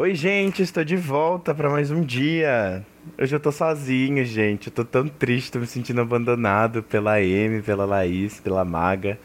Oi, 0.00 0.14
gente, 0.14 0.62
estou 0.62 0.84
de 0.84 0.94
volta 0.94 1.52
para 1.52 1.68
mais 1.68 1.90
um 1.90 2.00
dia. 2.00 2.86
Hoje 3.20 3.34
eu 3.34 3.40
tô 3.40 3.50
sozinho, 3.50 4.24
gente. 4.24 4.68
Eu 4.68 4.72
tô 4.72 4.84
tão 4.84 5.08
triste, 5.08 5.50
tô 5.50 5.58
me 5.58 5.66
sentindo 5.66 6.00
abandonado 6.00 6.84
pela 6.84 7.16
Amy, 7.16 7.62
pela 7.62 7.84
Laís, 7.84 8.38
pela 8.38 8.64
Maga. 8.64 9.18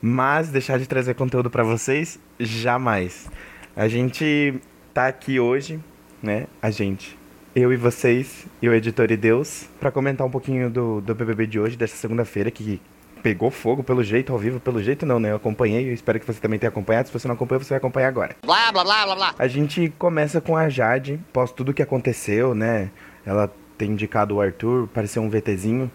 Mas 0.00 0.50
deixar 0.50 0.78
de 0.78 0.86
trazer 0.86 1.14
conteúdo 1.14 1.50
para 1.50 1.64
vocês, 1.64 2.16
jamais. 2.38 3.28
A 3.74 3.88
gente 3.88 4.54
tá 4.94 5.08
aqui 5.08 5.40
hoje, 5.40 5.80
né? 6.22 6.46
A 6.62 6.70
gente. 6.70 7.18
Eu 7.56 7.72
e 7.72 7.76
vocês, 7.76 8.46
e 8.62 8.68
o 8.68 8.72
editor 8.72 9.10
e 9.10 9.16
Deus, 9.16 9.68
para 9.80 9.90
comentar 9.90 10.24
um 10.24 10.30
pouquinho 10.30 10.70
do, 10.70 11.00
do 11.00 11.12
BBB 11.12 11.48
de 11.48 11.58
hoje, 11.58 11.76
dessa 11.76 11.96
segunda-feira, 11.96 12.52
que 12.52 12.80
pegou 13.22 13.50
fogo 13.50 13.82
pelo 13.82 14.02
jeito, 14.02 14.32
ao 14.32 14.38
vivo, 14.38 14.58
pelo 14.58 14.82
jeito 14.82 15.06
não, 15.06 15.20
né? 15.20 15.30
Eu 15.30 15.36
acompanhei, 15.36 15.88
eu 15.88 15.94
espero 15.94 16.18
que 16.18 16.26
você 16.26 16.40
também 16.40 16.58
tenha 16.58 16.68
acompanhado. 16.68 17.08
Se 17.08 17.12
você 17.12 17.28
não 17.28 17.34
acompanhou, 17.34 17.62
você 17.62 17.70
vai 17.70 17.78
acompanhar 17.78 18.08
agora. 18.08 18.36
Blá, 18.44 18.72
blá, 18.72 18.82
blá, 18.84 19.04
blá, 19.04 19.14
blá. 19.14 19.34
A 19.38 19.46
gente 19.46 19.92
começa 19.98 20.40
com 20.40 20.56
a 20.56 20.68
Jade, 20.68 21.20
após 21.30 21.52
tudo 21.52 21.72
que 21.72 21.82
aconteceu, 21.82 22.54
né? 22.54 22.90
Ela 23.24 23.50
tem 23.78 23.92
indicado 23.92 24.36
o 24.36 24.40
Arthur, 24.40 24.88
pareceu 24.88 25.22
um 25.22 25.30
VTzinho. 25.30 25.90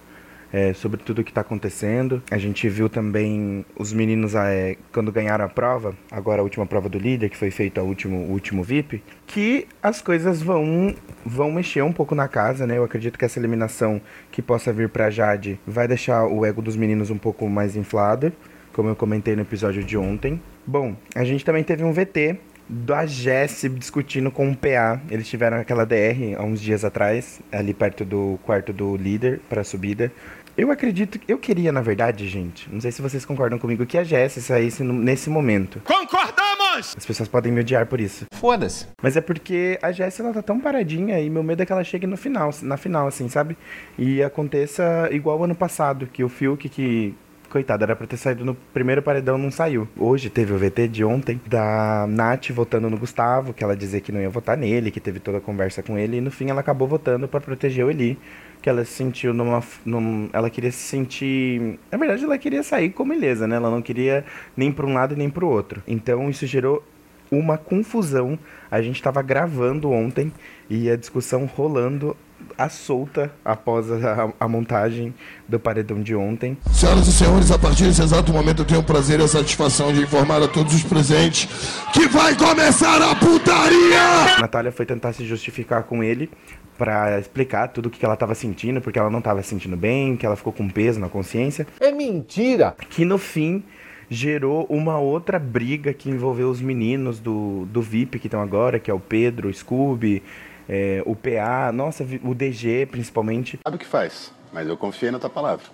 É, 0.52 0.74
sobre 0.74 1.02
tudo 1.04 1.24
que 1.24 1.34
tá 1.34 1.42
acontecendo. 1.42 2.22
A 2.32 2.38
gente 2.38 2.68
viu 2.70 2.90
também 2.90 3.66
os 3.78 3.94
meninos 3.94 4.36
é, 4.36 4.78
quando 4.92 5.12
ganharam 5.12 5.46
a 5.46 5.50
prova, 5.50 5.96
agora 6.12 6.42
a 6.42 6.44
última 6.44 6.66
prova 6.66 6.90
do 6.90 6.98
líder, 6.98 7.30
que 7.30 7.38
foi 7.38 7.52
feita 7.52 7.82
o 7.82 7.86
último, 7.86 8.18
o 8.18 8.32
último 8.32 8.64
VIP, 8.64 9.04
que 9.26 9.68
as 9.82 10.02
coisas 10.02 10.42
vão, 10.42 10.96
vão 11.26 11.52
mexer 11.52 11.82
um 11.82 11.94
pouco 11.94 12.16
na 12.16 12.28
casa, 12.28 12.66
né? 12.66 12.78
Eu 12.78 12.84
acredito 12.84 13.18
que 13.18 13.26
essa 13.26 13.40
eliminação 13.40 14.02
que 14.32 14.42
possa 14.42 14.72
vir 14.72 14.90
pra 14.90 15.10
Jade 15.10 15.60
vai 15.66 15.88
deixar 15.88 16.26
o 16.26 16.46
ego 16.46 16.62
dos 16.62 16.76
meninos 16.76 17.10
um 17.10 17.18
pouco 17.18 17.48
mais 17.50 17.76
inflado, 17.76 18.32
como 18.74 18.90
eu 18.90 18.96
comentei 18.96 19.36
no 19.36 19.42
episódio 19.42 19.84
de 19.84 19.98
ontem. 19.98 20.42
Bom, 20.66 20.96
a 21.16 21.24
gente 21.24 21.44
também 21.46 21.64
teve 21.64 21.84
um 21.84 21.92
VT 21.92 22.38
da 22.70 23.06
Jess 23.06 23.66
discutindo 23.74 24.32
com 24.32 24.50
o 24.50 24.56
PA. 24.56 25.02
Eles 25.10 25.28
tiveram 25.28 25.58
aquela 25.58 25.86
DR 25.86 26.36
há 26.38 26.44
uns 26.44 26.62
dias 26.62 26.84
atrás, 26.84 27.40
ali 27.52 27.74
perto 27.74 28.04
do 28.04 28.40
quarto 28.44 28.74
do 28.74 28.96
líder 28.98 29.40
para 29.50 29.64
subida. 29.64 30.12
Eu 30.58 30.72
acredito, 30.72 31.20
eu 31.28 31.38
queria 31.38 31.72
na 31.72 31.82
verdade, 31.82 32.28
gente, 32.28 32.68
não 32.74 32.82
sei 32.82 32.92
se 32.92 33.00
vocês 33.00 33.24
concordam 33.24 33.60
comigo, 33.60 33.86
que 33.86 33.96
a 33.96 34.04
Jess 34.04 34.44
saísse 34.44 34.84
nesse 34.84 35.30
momento. 35.30 35.80
Concordamos! 35.86 36.96
As 36.98 37.06
pessoas 37.06 37.30
podem 37.30 37.52
me 37.52 37.62
odiar 37.62 37.86
por 37.86 38.02
isso. 38.02 38.26
Foda-se. 38.34 38.88
Mas 39.00 39.16
é 39.16 39.22
porque 39.22 39.78
a 39.84 39.92
Jess 39.92 40.20
ela 40.20 40.34
tá 40.34 40.42
tão 40.42 40.60
paradinha 40.60 41.20
e 41.20 41.30
meu 41.30 41.44
medo 41.44 41.62
é 41.62 41.66
que 41.66 41.72
ela 41.72 41.84
chegue 41.84 42.08
no 42.08 42.18
final, 42.18 42.50
na 42.64 42.76
final, 42.76 43.08
assim, 43.08 43.30
sabe? 43.30 43.56
E 44.00 44.24
aconteça 44.24 45.08
igual 45.12 45.44
ano 45.44 45.54
passado, 45.54 46.08
que 46.08 46.24
o 46.24 46.30
Fiuk 46.30 46.68
que. 46.70 47.14
Coitado, 47.58 47.84
era 47.84 47.96
pra 47.96 48.06
ter 48.06 48.18
saído 48.18 48.46
no 48.46 48.54
primeiro 48.54 49.02
paredão, 49.02 49.36
não 49.36 49.50
saiu. 49.50 49.88
Hoje 49.98 50.30
teve 50.30 50.54
o 50.54 50.60
VT 50.60 50.90
de 50.90 51.04
ontem, 51.04 51.42
da 51.48 52.06
Nath 52.08 52.52
votando 52.52 52.88
no 52.88 52.96
Gustavo, 53.00 53.52
que 53.52 53.64
ela 53.64 53.76
dizia 53.76 54.00
que 54.00 54.12
não 54.12 54.22
ia 54.22 54.30
votar 54.30 54.56
nele, 54.56 54.92
que 54.92 55.00
teve 55.00 55.20
toda 55.20 55.40
a 55.40 55.42
conversa 55.42 55.82
com 55.82 55.98
ele, 55.98 56.18
e 56.18 56.22
no 56.22 56.30
fim 56.30 56.52
ela 56.52 56.60
acabou 56.60 56.88
votando 56.88 57.28
pra 57.28 57.42
proteger 57.42 57.84
o 57.84 57.90
Eli. 57.90 58.16
Que 58.62 58.70
ela 58.70 58.86
se 58.86 58.92
sentiu 58.92 59.34
numa. 59.34 59.64
Num, 59.84 60.30
ela 60.32 60.52
queria 60.52 60.72
se 60.72 60.78
sentir. 60.78 61.80
Na 61.92 61.98
verdade, 61.98 62.26
ela 62.26 62.38
queria 62.38 62.62
sair 62.62 62.92
como 62.92 63.12
ilesa, 63.12 63.48
né? 63.48 63.56
Ela 63.56 63.72
não 63.72 63.82
queria 63.82 64.24
nem 64.56 64.72
pra 64.72 64.86
um 64.86 64.94
lado 64.94 65.16
nem 65.16 65.28
pro 65.28 65.48
outro. 65.48 65.82
Então 65.88 66.30
isso 66.30 66.46
gerou 66.46 66.84
uma 67.32 67.58
confusão. 67.58 68.38
A 68.70 68.84
gente 68.84 68.98
estava 68.98 69.24
gravando 69.24 69.90
ontem 69.90 70.32
e 70.70 70.92
a 70.92 70.96
discussão 70.96 71.46
rolando 71.46 72.16
à 72.58 72.70
solta 72.70 73.32
após 73.44 73.92
a, 73.92 74.30
a 74.40 74.48
montagem 74.48 75.14
do 75.48 75.60
paredão 75.60 76.02
de 76.02 76.16
ontem. 76.16 76.58
Senhoras 76.72 77.08
e 77.08 77.12
senhores, 77.12 77.52
a 77.52 77.60
partir 77.60 77.84
desse 77.84 78.02
exato 78.02 78.32
momento 78.32 78.62
eu 78.62 78.66
tenho 78.66 78.80
o 78.80 78.84
prazer 78.84 79.20
e 79.20 79.24
a 79.24 79.28
satisfação 79.28 79.94
de 79.94 80.02
informar 80.02 80.42
a 80.42 80.48
todos 80.48 80.74
os 80.74 80.84
presentes 80.84 81.48
que 81.94 82.08
vai 82.08 82.36
começar 82.36 83.02
a 83.02 83.16
putaria! 83.16 84.40
Natália 84.40 84.72
foi 84.72 84.86
tentar 84.86 85.14
se 85.14 85.26
justificar 85.26 85.84
com 85.84 86.04
ele 86.04 86.30
para 86.78 87.20
explicar 87.20 87.70
tudo 87.70 87.88
o 87.88 87.90
que 87.90 88.04
ela 88.06 88.14
estava 88.14 88.36
sentindo, 88.36 88.80
porque 88.80 89.00
ela 89.00 89.10
não 89.10 89.20
estava 89.20 89.42
se 89.42 89.50
sentindo 89.50 89.76
bem, 89.76 90.16
que 90.16 90.26
ela 90.26 90.36
ficou 90.36 90.54
com 90.54 90.70
peso 90.70 91.00
na 91.00 91.10
consciência. 91.10 91.66
É 91.80 91.92
mentira. 91.92 92.76
que 92.90 93.04
no 93.04 93.18
fim 93.18 93.64
gerou 94.10 94.66
uma 94.70 94.98
outra 94.98 95.38
briga 95.38 95.94
que 95.94 96.10
envolveu 96.10 96.50
os 96.50 96.62
meninos 96.62 97.20
do, 97.20 97.66
do 97.66 97.82
VIP 97.82 98.20
que 98.20 98.28
estão 98.28 98.42
agora, 98.42 98.80
que 98.80 98.90
é 98.90 98.94
o 98.94 99.00
Pedro, 99.00 99.50
o 99.50 99.54
Scooby, 99.54 100.24
é, 100.70 101.02
o 101.06 101.16
PA, 101.16 101.72
nossa, 101.72 102.04
o 102.24 102.34
DG 102.34 102.86
principalmente. 102.88 103.60
Sabe 103.64 103.76
o 103.76 103.80
que 103.80 103.86
faz, 103.86 104.32
mas 104.52 104.68
eu 104.68 104.78
confiei 104.78 105.12
na 105.12 105.20
tua 105.20 105.30
palavra. 105.30 105.66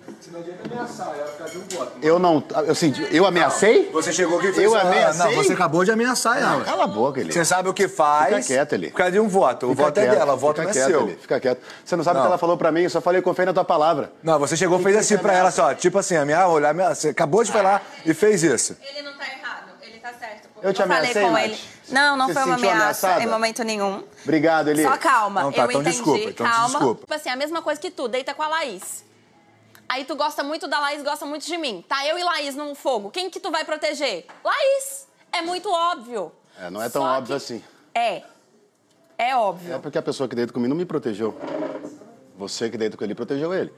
Eu 2.01 2.19
não. 2.19 2.43
Eu 2.65 2.75
senti. 2.75 3.05
Eu 3.11 3.25
ameacei? 3.25 3.89
Você 3.91 4.11
chegou 4.11 4.37
aqui 4.37 4.47
e 4.47 4.53
fez 4.53 4.65
Eu 4.65 4.75
ah, 4.75 4.81
ameacei? 4.81 5.25
Não, 5.25 5.43
você 5.43 5.53
acabou 5.53 5.83
de 5.83 5.91
ameaçar 5.91 6.37
ela. 6.41 6.63
Cala 6.63 6.83
a 6.83 6.87
boca, 6.87 7.19
ele. 7.19 7.31
Você 7.31 7.45
sabe 7.45 7.69
o 7.69 7.73
que 7.73 7.87
faz. 7.87 8.45
Fica 8.45 8.55
quieto, 8.55 8.73
Eli. 8.73 8.89
Por 8.91 8.97
causa 8.97 9.11
de 9.11 9.19
um 9.19 9.27
voto. 9.27 9.67
O 9.67 9.69
Fica 9.69 9.83
voto 9.83 9.97
é 9.97 10.03
quieto, 10.03 10.17
dela, 10.17 10.33
o 10.33 10.37
voto 10.37 10.61
não 10.61 10.69
é 10.69 10.73
quieto, 10.73 10.87
seu. 10.87 11.01
Eli, 11.03 11.17
Fica 11.17 11.39
quieto. 11.39 11.61
Você 11.83 11.95
não 11.95 12.03
sabe 12.03 12.15
o 12.15 12.19
Não. 12.19 12.25
que 12.25 12.27
ela 12.29 12.37
falou 12.37 12.57
pra 12.57 12.71
mim, 12.71 12.81
eu 12.81 12.89
só 12.89 13.01
falei 13.01 13.21
confiei 13.21 13.45
na 13.45 13.53
tua 13.53 13.65
palavra. 13.65 14.11
Não, 14.21 14.39
você 14.39 14.55
chegou 14.57 14.79
e 14.79 14.83
fez 14.83 14.95
assim 14.97 15.17
pra 15.17 15.33
ela, 15.33 15.51
só, 15.51 15.73
tipo 15.73 15.97
assim, 15.97 16.15
a 16.15 16.25
minha 16.25 16.47
olhar, 16.47 16.73
minha, 16.73 16.93
você 16.93 17.09
acabou 17.09 17.43
de 17.43 17.51
falar 17.51 17.83
e 18.05 18.13
fez 18.13 18.43
isso. 18.43 18.77
ele 18.81 19.01
não 19.01 19.13
tá 19.17 19.25
errado, 19.25 19.71
ele 19.81 19.99
tá 19.99 20.13
certo. 20.19 20.49
Eu 20.61 20.73
te 20.73 20.77
falei 20.77 20.97
ameacei, 20.97 21.21
com 21.23 21.31
Nath? 21.31 21.43
ele. 21.45 21.57
Não, 21.89 22.15
não 22.15 22.27
Você 22.27 22.33
foi 22.33 22.43
uma 22.43 22.55
ameaça 22.55 22.77
ameaçada? 23.07 23.23
em 23.23 23.27
momento 23.27 23.63
nenhum. 23.63 24.03
Obrigado, 24.23 24.69
Eli. 24.69 24.83
Só 24.83 24.97
calma, 24.97 25.43
Não, 25.43 25.51
tá, 25.51 25.61
eu 25.63 25.69
então 25.69 25.81
entendi. 25.81 25.95
desculpa, 25.97 26.29
então 26.29 26.45
calma. 26.47 26.67
desculpa. 26.69 27.01
Tipo 27.01 27.13
assim, 27.13 27.29
a 27.29 27.35
mesma 27.35 27.61
coisa 27.61 27.79
que 27.81 27.91
tu, 27.91 28.07
deita 28.07 28.33
com 28.33 28.41
a 28.41 28.47
Laís. 28.47 29.03
Aí 29.89 30.05
tu 30.05 30.15
gosta 30.15 30.43
muito 30.43 30.67
da 30.67 30.79
Laís, 30.79 31.03
gosta 31.03 31.25
muito 31.25 31.45
de 31.45 31.57
mim. 31.57 31.83
Tá 31.87 32.05
eu 32.07 32.17
e 32.17 32.23
Laís 32.23 32.55
num 32.55 32.73
fogo. 32.73 33.11
Quem 33.11 33.29
que 33.29 33.39
tu 33.39 33.51
vai 33.51 33.65
proteger? 33.65 34.25
Laís. 34.43 35.07
É 35.31 35.41
muito 35.41 35.69
óbvio. 35.69 36.31
É, 36.59 36.69
não 36.69 36.81
é 36.81 36.89
tão 36.89 37.01
Só 37.01 37.07
óbvio 37.17 37.27
que- 37.27 37.33
assim. 37.43 37.63
É. 37.93 38.23
É 39.17 39.35
óbvio. 39.35 39.75
É 39.75 39.77
porque 39.77 39.97
a 39.97 40.01
pessoa 40.01 40.27
que 40.27 40.35
deita 40.35 40.51
comigo 40.53 40.69
não 40.69 40.77
me 40.77 40.85
protegeu. 40.85 41.37
Você 42.37 42.69
que 42.69 42.77
deita 42.77 42.97
com 42.97 43.03
ele 43.03 43.13
protegeu 43.13 43.53
ele. 43.53 43.71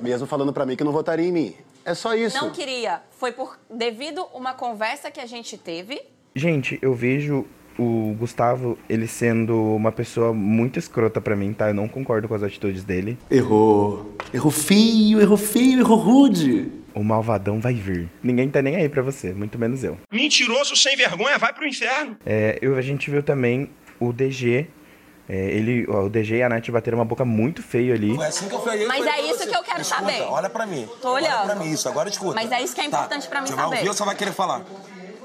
Mesmo 0.00 0.26
falando 0.26 0.52
pra 0.52 0.64
mim 0.64 0.76
que 0.76 0.84
não 0.84 0.92
votaria 0.92 1.26
em 1.26 1.32
mim. 1.32 1.56
É 1.84 1.94
só 1.94 2.14
isso. 2.14 2.36
Não 2.36 2.50
queria. 2.50 3.02
Foi 3.10 3.32
por 3.32 3.58
devido 3.68 4.24
uma 4.32 4.54
conversa 4.54 5.10
que 5.10 5.18
a 5.20 5.26
gente 5.26 5.56
teve. 5.58 6.00
Gente, 6.38 6.78
eu 6.80 6.94
vejo 6.94 7.44
o 7.76 8.14
Gustavo, 8.18 8.78
ele 8.88 9.06
sendo 9.08 9.56
uma 9.74 9.90
pessoa 9.92 10.32
muito 10.32 10.78
escrota 10.78 11.20
pra 11.20 11.34
mim, 11.36 11.52
tá? 11.52 11.68
Eu 11.68 11.74
não 11.74 11.88
concordo 11.88 12.28
com 12.28 12.34
as 12.34 12.42
atitudes 12.42 12.84
dele. 12.84 13.18
Errou. 13.30 14.14
Errou 14.32 14.50
feio, 14.52 15.20
errou 15.20 15.36
feio, 15.36 15.80
errou 15.80 15.96
rude. 15.98 16.70
O 16.94 17.02
malvadão 17.04 17.60
vai 17.60 17.74
vir. 17.74 18.08
Ninguém 18.22 18.48
tá 18.48 18.60
nem 18.62 18.76
aí 18.76 18.88
pra 18.88 19.02
você, 19.02 19.32
muito 19.32 19.58
menos 19.58 19.82
eu. 19.84 19.96
Mentiroso 20.12 20.74
sem 20.76 20.96
vergonha, 20.96 21.38
vai 21.38 21.52
pro 21.52 21.66
inferno. 21.66 22.16
É, 22.26 22.58
eu, 22.62 22.76
a 22.76 22.82
gente 22.82 23.10
viu 23.10 23.22
também 23.22 23.70
o 24.00 24.12
DG. 24.12 24.66
é, 25.28 25.50
ele, 25.50 25.84
ó, 25.88 26.04
o 26.04 26.08
DG 26.10 26.36
e 26.36 26.42
a 26.42 26.48
Nath 26.48 26.68
bateram 26.70 26.98
uma 26.98 27.04
boca 27.04 27.24
muito 27.24 27.62
feio 27.62 27.94
ali. 27.94 28.14
Foi 28.14 28.26
assim 28.26 28.48
que 28.48 28.54
eu 28.54 28.60
falei. 28.62 28.86
Mas 28.86 28.98
falei 28.98 29.12
é 29.12 29.16
pra 29.16 29.22
isso 29.30 29.38
você. 29.38 29.50
que 29.50 29.56
eu 29.56 29.62
quero 29.62 29.80
Escuta, 29.82 30.00
saber. 30.00 30.22
Olha 30.22 30.48
pra 30.50 30.66
mim. 30.66 30.88
Tô 31.02 31.10
Olha 31.12 31.28
olhando. 31.28 31.44
pra 31.46 31.54
mim 31.56 31.70
isso, 31.72 31.88
agora 31.88 32.08
escuta. 32.08 32.34
Mas 32.34 32.50
é 32.50 32.60
isso 32.62 32.74
que 32.74 32.80
é 32.80 32.84
importante 32.86 33.28
pra 33.28 33.40
mim 33.40 33.46
você 33.46 33.52
saber. 33.54 33.68
vai 33.68 33.76
ouvir 33.78 33.88
ou 33.88 33.94
você 33.94 34.04
vai 34.04 34.14
querer 34.16 34.32
falar? 34.32 34.64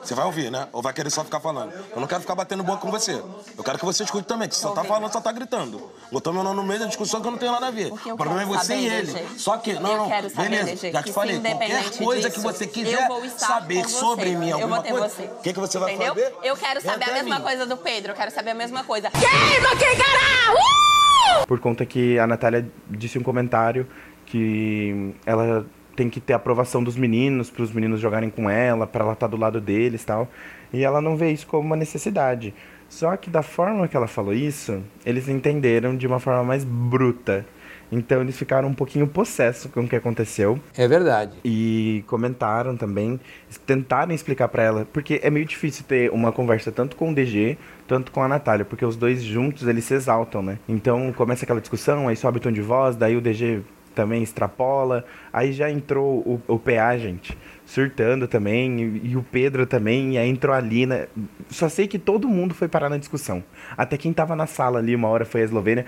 Você 0.03 0.13
vai 0.13 0.25
ouvir, 0.25 0.51
né? 0.51 0.67
Ou 0.73 0.81
vai 0.81 0.91
querer 0.93 1.09
só 1.09 1.23
ficar 1.23 1.39
falando? 1.39 1.71
Eu 1.93 1.99
não 2.01 2.07
quero 2.07 2.21
ficar 2.21 2.35
batendo 2.35 2.61
boca 2.63 2.79
com 2.79 2.91
você. 2.91 3.13
Eu 3.57 3.63
quero 3.63 3.79
que 3.79 3.85
você 3.85 4.03
escute 4.03 4.27
também, 4.27 4.49
que 4.49 4.55
você 4.55 4.61
só 4.61 4.71
tá 4.71 4.83
falando, 4.83 5.11
só 5.11 5.21
tá 5.21 5.31
gritando. 5.31 5.89
Botou 6.11 6.33
meu 6.33 6.43
nome 6.43 6.57
no 6.57 6.63
meio 6.63 6.79
da 6.81 6.85
discussão 6.87 7.21
que 7.21 7.29
não 7.29 7.37
tem 7.37 7.49
nada 7.49 7.67
a 7.67 7.71
ver. 7.71 7.89
Porque 7.89 8.09
eu 8.11 8.15
O 8.15 8.17
problema 8.17 8.41
é 8.41 8.45
você 8.45 8.75
e 8.75 8.83
saber, 8.89 8.97
ele. 8.99 9.13
DG. 9.13 9.39
Só 9.39 9.57
que, 9.57 9.73
não, 9.73 9.91
Eu 9.91 9.97
não, 9.97 10.07
quero 10.09 10.29
saber, 10.29 10.49
beleza. 10.49 10.71
DG, 10.71 10.91
Já 10.91 10.97
que 10.99 11.03
te 11.05 11.09
se 11.09 11.13
falei, 11.15 11.39
qualquer 11.39 11.97
coisa 11.97 12.29
disso, 12.29 12.41
que 12.41 12.45
você 12.45 12.63
eu 12.65 12.69
quiser 12.69 13.07
saber 13.37 13.87
sobre 13.89 14.35
mim, 14.35 14.49
Eu 14.49 14.55
alguma 14.57 14.75
vou 14.75 14.83
ter 14.83 14.91
coisa, 14.91 15.09
você. 15.09 15.23
o 15.23 15.41
que, 15.41 15.53
que 15.53 15.59
você 15.59 15.79
vai 15.79 15.93
Entendeu? 15.93 16.13
saber? 16.15 16.35
Eu 16.43 16.57
quero 16.57 16.81
saber 16.81 17.09
a 17.09 17.13
mesma 17.13 17.35
mim. 17.37 17.41
coisa 17.41 17.65
do 17.65 17.77
Pedro. 17.77 18.11
Eu 18.11 18.15
quero 18.15 18.31
saber 18.31 18.51
a 18.51 18.55
mesma 18.55 18.83
coisa. 18.83 19.09
Queima 19.11 19.75
quem 19.77 19.95
cará! 19.97 20.53
Uh! 20.53 21.47
Por 21.47 21.59
conta 21.59 21.85
que 21.85 22.19
a 22.19 22.27
Natália 22.27 22.67
disse 22.89 23.17
um 23.17 23.23
comentário 23.23 23.87
que 24.25 25.15
ela 25.25 25.65
tem 25.95 26.09
que 26.09 26.19
ter 26.19 26.33
aprovação 26.33 26.83
dos 26.83 26.95
meninos, 26.95 27.49
para 27.49 27.63
os 27.63 27.71
meninos 27.71 27.99
jogarem 27.99 28.29
com 28.29 28.49
ela, 28.49 28.87
para 28.87 29.03
ela 29.03 29.13
estar 29.13 29.27
do 29.27 29.37
lado 29.37 29.61
deles 29.61 30.03
e 30.03 30.05
tal. 30.05 30.27
E 30.71 30.83
ela 30.83 31.01
não 31.01 31.15
vê 31.15 31.31
isso 31.31 31.47
como 31.47 31.65
uma 31.65 31.75
necessidade. 31.75 32.53
Só 32.89 33.15
que 33.17 33.29
da 33.29 33.41
forma 33.41 33.87
que 33.87 33.97
ela 33.97 34.07
falou 34.07 34.33
isso, 34.33 34.83
eles 35.05 35.27
entenderam 35.27 35.95
de 35.95 36.05
uma 36.05 36.19
forma 36.19 36.43
mais 36.43 36.63
bruta. 36.63 37.45
Então 37.91 38.21
eles 38.21 38.37
ficaram 38.37 38.67
um 38.67 38.73
pouquinho 38.73 39.07
possessos 39.07 39.71
com 39.71 39.81
o 39.81 39.87
que 39.87 39.95
aconteceu. 39.95 40.59
É 40.75 40.87
verdade. 40.87 41.37
E 41.45 42.03
comentaram 42.07 42.75
também, 42.75 43.19
tentaram 43.67 44.13
explicar 44.13 44.47
para 44.47 44.63
ela, 44.63 44.87
porque 44.91 45.19
é 45.23 45.29
meio 45.29 45.45
difícil 45.45 45.85
ter 45.87 46.11
uma 46.11 46.31
conversa 46.31 46.71
tanto 46.71 46.95
com 46.95 47.11
o 47.11 47.13
DG, 47.13 47.57
tanto 47.87 48.11
com 48.11 48.23
a 48.23 48.27
Natália, 48.27 48.65
porque 48.65 48.83
os 48.83 48.95
dois 48.95 49.23
juntos 49.23 49.67
eles 49.67 49.85
se 49.85 49.93
exaltam, 49.93 50.41
né? 50.41 50.57
Então 50.67 51.13
começa 51.13 51.45
aquela 51.45 51.61
discussão, 51.61 52.07
aí 52.07 52.15
sobe 52.15 52.37
o 52.37 52.41
tom 52.41 52.51
de 52.51 52.61
voz, 52.61 52.95
daí 52.95 53.15
o 53.15 53.21
DG 53.21 53.61
também 53.93 54.23
extrapola, 54.23 55.05
aí 55.31 55.51
já 55.53 55.69
entrou 55.69 56.19
o, 56.19 56.41
o 56.47 56.59
PA, 56.59 56.97
gente 56.97 57.37
surtando 57.65 58.27
também, 58.27 58.79
e, 58.79 59.11
e, 59.11 59.17
o 59.17 59.23
Pedro 59.23 59.65
também, 59.65 60.13
e 60.13 60.17
aí 60.17 60.29
entrou 60.29 60.53
a 60.53 60.59
Lina. 60.59 61.07
Só 61.49 61.69
sei 61.69 61.87
que 61.87 61.97
todo 61.97 62.27
mundo 62.27 62.53
foi 62.53 62.67
parar 62.67 62.89
na 62.89 62.97
discussão. 62.97 63.43
Até 63.77 63.97
quem 63.97 64.13
tava 64.13 64.35
na 64.35 64.45
sala 64.45 64.79
ali 64.79 64.95
uma 64.95 65.07
hora 65.07 65.25
foi 65.25 65.41
a 65.41 65.43
Eslovênia, 65.45 65.85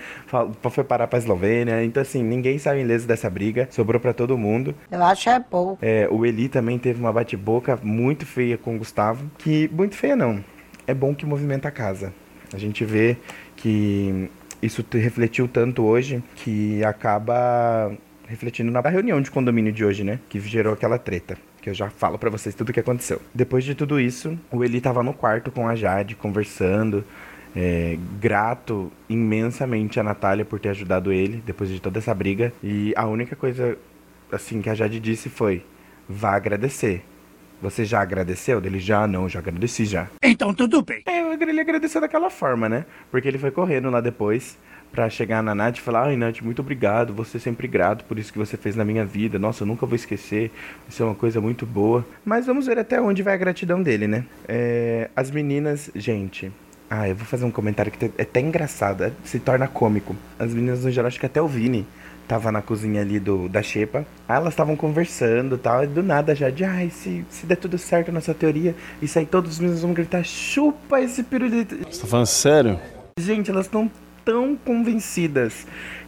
foi 0.70 0.84
parar 0.84 1.08
pra 1.08 1.20
Eslovênia. 1.20 1.84
Então, 1.84 2.02
assim, 2.02 2.24
ninguém 2.24 2.58
saiu 2.58 2.82
ileso 2.82 3.08
dessa 3.08 3.30
briga, 3.30 3.68
sobrou 3.72 4.00
para 4.00 4.14
todo 4.14 4.38
mundo. 4.38 4.74
Eu 4.90 5.04
acho 5.04 5.30
é 5.30 5.40
pouco. 5.40 5.78
É, 5.82 6.08
o 6.10 6.26
Eli 6.26 6.50
também 6.50 6.80
teve 6.80 7.00
uma 7.00 7.12
bate-boca 7.12 7.78
muito 7.84 8.26
feia 8.26 8.58
com 8.58 8.76
o 8.76 8.80
Gustavo, 8.80 9.30
que 9.38 9.70
muito 9.74 9.96
feia 9.96 10.16
não. 10.16 10.44
É 10.88 10.94
bom 10.94 11.14
que 11.14 11.26
movimenta 11.26 11.68
a 11.68 11.72
casa. 11.72 12.14
A 12.54 12.58
gente 12.58 12.86
vê 12.86 13.18
que 13.56 14.30
isso 14.66 14.86
refletiu 14.94 15.48
tanto 15.48 15.84
hoje 15.84 16.24
que 16.36 16.84
acaba 16.84 17.92
refletindo 18.28 18.72
na 18.72 18.82
reunião 18.82 19.22
de 19.22 19.30
condomínio 19.30 19.72
de 19.72 19.86
hoje, 19.86 20.04
né? 20.04 20.20
Que 20.30 20.40
gerou 20.40 20.74
aquela 20.74 20.98
treta 20.98 21.38
que 21.66 21.70
eu 21.72 21.74
já 21.74 21.90
falo 21.90 22.20
para 22.20 22.30
vocês 22.30 22.54
tudo 22.54 22.70
o 22.70 22.74
que 22.74 22.80
aconteceu. 22.80 23.20
Depois 23.34 23.64
de 23.64 23.74
tudo 23.74 24.00
isso, 24.00 24.38
o 24.52 24.64
Eli 24.64 24.80
tava 24.80 25.02
no 25.02 25.14
quarto 25.14 25.52
com 25.52 25.68
a 25.68 25.76
Jade, 25.76 26.16
conversando, 26.16 27.04
é, 27.56 27.98
grato 28.22 28.92
imensamente 29.10 30.00
a 30.00 30.04
Natália 30.04 30.46
por 30.46 30.60
ter 30.60 30.70
ajudado 30.70 31.12
ele 31.12 31.42
depois 31.44 31.68
de 31.72 31.80
toda 31.80 31.98
essa 31.98 32.14
briga. 32.14 32.54
E 32.62 32.94
a 32.96 33.08
única 33.08 33.36
coisa, 33.36 33.76
assim, 34.32 34.62
que 34.62 34.70
a 34.70 34.76
Jade 34.76 35.00
disse 35.00 35.28
foi: 35.28 35.66
vá 36.08 36.36
agradecer. 36.36 37.04
Você 37.62 37.86
já 37.86 38.02
agradeceu? 38.02 38.62
Ele 38.64 38.80
já 38.80 39.08
não, 39.08 39.28
já 39.28 39.40
agradeci 39.40 39.86
já. 39.86 40.08
Então 40.22 40.54
tudo 40.54 40.82
bem. 40.82 41.02
É, 41.06 41.20
ele 41.34 41.60
agradeceu 41.60 42.02
daquela 42.02 42.30
forma, 42.30 42.68
né? 42.68 42.86
Porque 43.12 43.28
ele 43.28 43.38
foi 43.38 43.52
correndo 43.52 43.90
lá 43.90 44.02
depois 44.02 44.58
para 44.92 45.10
chegar 45.10 45.44
na 45.44 45.54
Nath 45.54 45.78
e 45.78 45.82
falar: 45.82 46.08
Ai, 46.08 46.16
Nath, 46.16 46.42
muito 46.42 46.62
obrigado, 46.62 47.14
você 47.14 47.38
é 47.38 47.40
sempre 47.40 47.68
grato 47.68 48.06
por 48.06 48.18
isso 48.18 48.32
que 48.32 48.40
você 48.40 48.56
fez 48.56 48.76
na 48.76 48.86
minha 48.86 49.06
vida. 49.06 49.38
Nossa, 49.38 49.64
eu 49.64 49.68
nunca 49.68 49.86
vou 49.86 49.96
esquecer. 49.96 50.52
Isso 50.88 51.04
é 51.04 51.06
uma 51.06 51.16
coisa 51.16 51.42
muito 51.42 51.66
boa. 51.66 52.06
Mas 52.24 52.46
vamos 52.46 52.66
ver 52.66 52.80
até 52.80 53.02
onde 53.02 53.22
vai 53.22 53.34
a 53.34 53.38
gratidão 53.38 53.84
dele, 53.84 54.08
né? 54.08 54.26
É, 54.48 55.10
as 55.16 55.30
meninas, 55.30 55.92
gente. 55.96 56.52
Ah, 56.90 57.10
eu 57.10 57.16
vou 57.16 57.26
fazer 57.26 57.46
um 57.46 57.52
comentário 57.52 57.92
que 57.92 58.06
é 58.06 58.22
até 58.22 58.40
engraçado, 58.40 59.04
é, 59.04 59.12
se 59.24 59.40
torna 59.40 59.68
cômico. 59.68 60.16
As 60.38 60.54
meninas 60.54 60.86
no 60.86 60.92
geral, 60.92 61.08
acho 61.08 61.20
que 61.20 61.26
até 61.26 61.42
o 61.42 61.48
Vini 61.48 61.86
tava 62.28 62.52
na 62.52 62.62
cozinha 62.62 63.02
ali 63.02 63.20
do, 63.20 63.48
da 63.48 63.62
Xepa. 63.62 64.06
Aí 64.28 64.38
elas 64.38 64.54
estavam 64.54 64.76
conversando 64.76 65.58
tal, 65.58 65.84
e 65.84 65.88
do 65.88 66.04
nada 66.04 66.36
já 66.36 66.50
de, 66.50 66.64
ai, 66.64 66.90
se, 66.90 67.26
se 67.30 67.46
der 67.46 67.56
tudo 67.56 67.78
certo 67.78 68.12
nessa 68.12 68.34
teoria, 68.34 68.76
isso 69.02 69.18
aí 69.20 69.26
todos 69.26 69.54
os 69.54 69.60
meninos 69.60 69.82
vão 69.82 69.94
gritar, 69.94 70.24
chupa 70.24 71.02
esse 71.02 71.24
pirulito. 71.24 71.76
Você 71.90 72.02
tá 72.02 72.08
falando 72.08 72.28
sério? 72.28 72.80
Gente, 73.20 73.50
elas 73.50 73.66
estão 73.66 73.90
tão 74.24 74.56
convencidas 74.56 75.66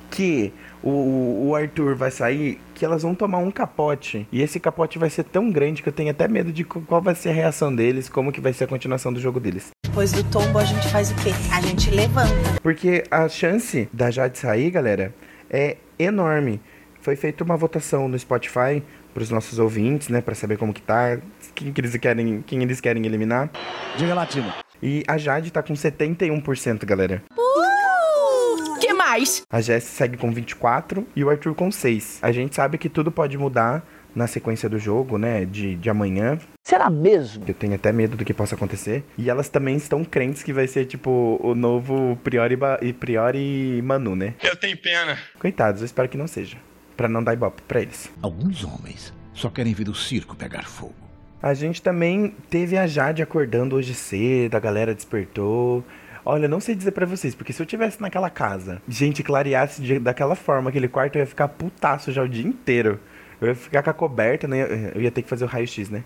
que 0.10 0.52
o, 0.82 1.48
o 1.48 1.56
Arthur 1.56 1.96
vai 1.96 2.12
sair 2.12 2.60
que 2.74 2.86
elas 2.86 3.02
vão 3.02 3.14
tomar 3.14 3.40
um 3.40 3.52
capote. 3.52 4.28
E 4.32 4.42
esse 4.42 4.60
capote 4.60 4.98
vai 4.98 5.10
ser 5.10 5.24
tão 5.24 5.52
grande 5.52 5.82
que 5.82 5.90
eu 5.90 5.94
tenho 5.94 6.12
até 6.12 6.28
medo 6.28 6.52
de 6.52 6.64
qual 6.64 7.02
vai 7.02 7.16
ser 7.16 7.30
a 7.30 7.34
reação 7.34 7.74
deles, 7.74 8.08
como 8.08 8.32
que 8.32 8.40
vai 8.40 8.54
ser 8.54 8.66
a 8.66 8.68
continuação 8.68 9.12
do 9.12 9.20
jogo 9.20 9.40
deles. 9.40 9.70
Depois 9.84 10.12
do 10.12 10.24
tombo 10.26 10.60
a 10.60 10.64
gente 10.64 10.88
faz 10.90 11.12
o 11.12 11.16
quê? 11.16 11.32
A 11.52 11.62
gente 11.62 11.90
levanta. 11.90 12.60
Porque 12.62 13.04
a 13.10 13.28
chance 13.28 13.90
da 13.92 14.12
Jade 14.12 14.38
sair, 14.38 14.70
galera, 14.70 15.14
é 15.50 15.78
enorme. 15.98 16.62
Foi 17.02 17.16
feita 17.16 17.44
uma 17.44 17.56
votação 17.56 18.08
no 18.08 18.18
Spotify 18.18 18.84
para 19.14 19.24
os 19.24 19.30
nossos 19.30 19.60
ouvintes, 19.60 20.10
né, 20.10 20.22
para 20.22 20.36
saber 20.36 20.58
como 20.58 20.74
que 20.74 20.82
tá, 20.82 21.20
quem 21.56 21.72
que 21.72 21.82
eles 21.82 21.96
querem, 21.98 22.44
quem 22.46 22.62
eles 22.62 22.80
querem 22.80 23.06
eliminar. 23.06 23.50
Diga 23.98 24.14
latino. 24.14 24.54
E 24.82 25.04
a 25.08 25.18
Jade 25.18 25.52
tá 25.52 25.64
com 25.64 25.74
71%, 25.74 26.86
galera. 26.86 27.24
Uh! 27.32 28.80
Que 28.80 28.94
mais? 28.94 29.44
A 29.50 29.60
Jess 29.60 29.86
segue 29.86 30.18
com 30.18 30.32
24 30.32 31.08
e 31.16 31.24
o 31.24 31.30
Arthur 31.30 31.56
com 31.56 31.72
6. 31.72 32.20
A 32.22 32.32
gente 32.32 32.56
sabe 32.56 32.78
que 32.78 32.88
tudo 32.88 33.12
pode 33.12 33.38
mudar 33.38 33.84
na 34.18 34.26
sequência 34.26 34.68
do 34.68 34.80
jogo, 34.80 35.20
né, 35.20 35.46
de, 35.46 35.76
de 35.76 35.90
amanhã. 35.92 36.40
Será 36.64 36.90
mesmo? 36.90 37.46
Eu 37.48 37.54
tenho 37.54 37.76
até 37.76 37.92
medo 37.92 38.18
do 38.18 38.26
que 38.26 38.34
possa 38.34 38.56
acontecer. 38.56 39.06
E 39.16 39.30
elas 39.30 39.48
também 39.48 39.78
estão 39.78 40.04
crentes 40.04 40.42
que 40.42 40.52
vai 40.52 40.68
ser, 40.68 40.86
tipo, 40.86 41.40
o 41.42 41.54
novo 41.54 42.18
Priori 42.24 42.58
e 42.82 42.92
Priori 42.92 43.80
Manu, 43.84 44.16
né? 44.16 44.34
Eu 44.42 44.56
tenho 44.56 44.76
pena. 44.76 45.20
Coitados, 45.38 45.82
eu 45.82 45.86
espero 45.86 46.10
que 46.10 46.18
não 46.18 46.28
seja. 46.28 46.58
Pra 46.98 47.08
não 47.08 47.24
dar 47.24 47.34
ibope 47.34 47.62
pra 47.62 47.80
eles. 47.80 48.12
Alguns 48.20 48.64
homens 48.64 49.14
só 49.34 49.50
querem 49.50 49.74
ver 49.74 49.88
o 49.88 49.94
circo 49.94 50.36
pegar 50.36 50.64
fogo. 50.64 50.96
A 51.40 51.54
gente 51.54 51.80
também 51.80 52.34
teve 52.50 52.76
a 52.76 52.88
Jade 52.88 53.22
acordando 53.22 53.76
hoje 53.76 53.94
cedo, 53.94 54.56
a 54.56 54.60
galera 54.60 54.96
despertou. 54.96 55.86
Olha, 56.26 56.48
não 56.48 56.60
sei 56.60 56.74
dizer 56.74 56.92
para 56.92 57.06
vocês, 57.06 57.36
porque 57.36 57.54
se 57.54 57.62
eu 57.62 57.66
tivesse 57.68 58.02
naquela 58.02 58.32
casa, 58.32 58.82
gente 58.90 59.22
clareasse 59.22 59.80
de, 59.80 60.00
daquela 60.00 60.36
forma 60.36 60.72
aquele 60.72 60.88
quarto, 60.88 61.16
eu 61.16 61.20
ia 61.20 61.28
ficar 61.28 61.48
putaço 61.48 62.12
já 62.12 62.24
o 62.24 62.28
dia 62.28 62.46
inteiro. 62.46 63.00
Eu 63.40 63.50
ia 63.50 63.56
ficar 63.56 63.84
com 63.84 63.90
a 63.90 63.94
coberta, 63.94 64.48
né? 64.48 64.92
Eu 64.96 65.02
ia 65.02 65.12
ter 65.12 65.22
que 65.22 65.30
fazer 65.30 65.46
o 65.46 65.48
raio-x, 65.48 65.90
né? 65.90 66.04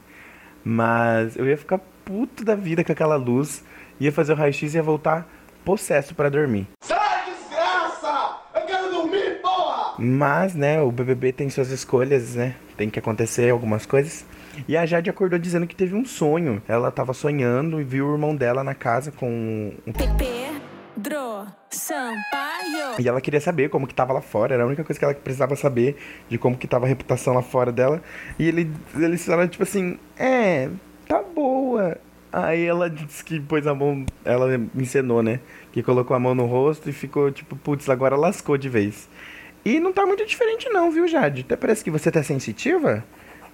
Mas 0.64 1.36
eu 1.36 1.48
ia 1.48 1.58
ficar 1.58 1.80
puto 2.06 2.44
da 2.44 2.56
vida 2.56 2.84
com 2.84 2.92
aquela 2.92 3.16
luz, 3.16 3.64
ia 4.00 4.12
fazer 4.12 4.34
o 4.34 4.36
raio-x 4.36 4.74
e 4.74 4.78
ia 4.78 4.84
voltar 4.84 5.28
possesso 5.64 6.14
para 6.14 6.30
dormir. 6.30 6.68
Sai, 6.84 7.26
desgraça! 7.26 8.38
Eu 8.56 8.62
quero 8.62 8.92
dormir, 8.92 9.40
porra! 9.42 9.96
Mas, 9.98 10.56
né, 10.56 10.82
o 10.82 10.92
BBB 10.92 11.32
tem 11.32 11.50
suas 11.50 11.70
escolhas, 11.70 12.36
né? 12.36 12.56
Tem 12.76 12.90
que 12.90 13.00
acontecer 13.00 13.50
algumas 13.50 13.86
coisas. 13.86 14.26
E 14.68 14.76
a 14.76 14.86
Jade 14.86 15.10
acordou 15.10 15.40
dizendo 15.40 15.66
que 15.66 15.76
teve 15.76 15.96
um 15.96 16.06
sonho. 16.06 16.62
Ela 16.68 16.92
tava 16.92 17.14
sonhando 17.14 17.80
e 17.80 17.84
viu 17.84 18.08
o 18.08 18.14
irmão 18.14 18.36
dela 18.36 18.64
na 18.64 18.76
casa 18.76 19.12
com 19.12 19.74
um 19.88 19.94
Sampaio. 21.70 23.00
E 23.00 23.08
ela 23.08 23.22
queria 23.22 23.40
saber 23.40 23.70
como 23.70 23.88
que 23.88 23.94
tava 23.94 24.14
lá 24.14 24.22
fora. 24.22 24.54
Era 24.54 24.64
a 24.64 24.68
única 24.68 24.84
coisa 24.84 25.00
que 25.00 25.06
ela 25.06 25.14
precisava 25.14 25.56
saber 25.56 25.98
de 26.30 26.38
como 26.38 26.58
que 26.58 26.68
tava 26.68 26.86
a 26.86 26.90
reputação 26.90 27.34
lá 27.34 27.42
fora 27.42 27.72
dela. 27.72 28.02
E 28.38 28.48
ele, 28.48 28.72
eles 28.96 29.26
falaram, 29.26 29.48
tipo 29.48 29.64
assim, 29.64 29.98
é, 30.18 30.70
tá 31.08 31.22
boa. 31.22 31.98
Aí 32.32 32.66
ela 32.66 32.90
disse 32.90 33.24
que 33.24 33.40
pôs 33.40 33.68
a 33.68 33.76
mão, 33.76 34.06
ela 34.24 34.58
me 34.58 34.70
ensinou, 34.76 35.22
né? 35.22 35.42
Que 35.72 35.84
colocou 35.84 36.16
a 36.16 36.20
mão 36.20 36.34
no 36.34 36.46
rosto 36.46 36.90
e 36.90 36.94
ficou 36.94 37.30
tipo, 37.32 37.56
putz, 37.58 37.90
agora 37.90 38.16
lascou 38.16 38.58
de 38.58 38.70
vez. 38.70 39.10
E 39.66 39.80
não 39.80 39.92
tá 39.92 40.06
muito 40.06 40.26
diferente 40.26 40.70
não, 40.70 40.90
viu, 40.90 41.08
Jade? 41.08 41.42
Até 41.42 41.56
parece 41.56 41.84
que 41.84 41.92
você 41.92 42.10
tá 42.10 42.24
sensitiva. 42.24 43.04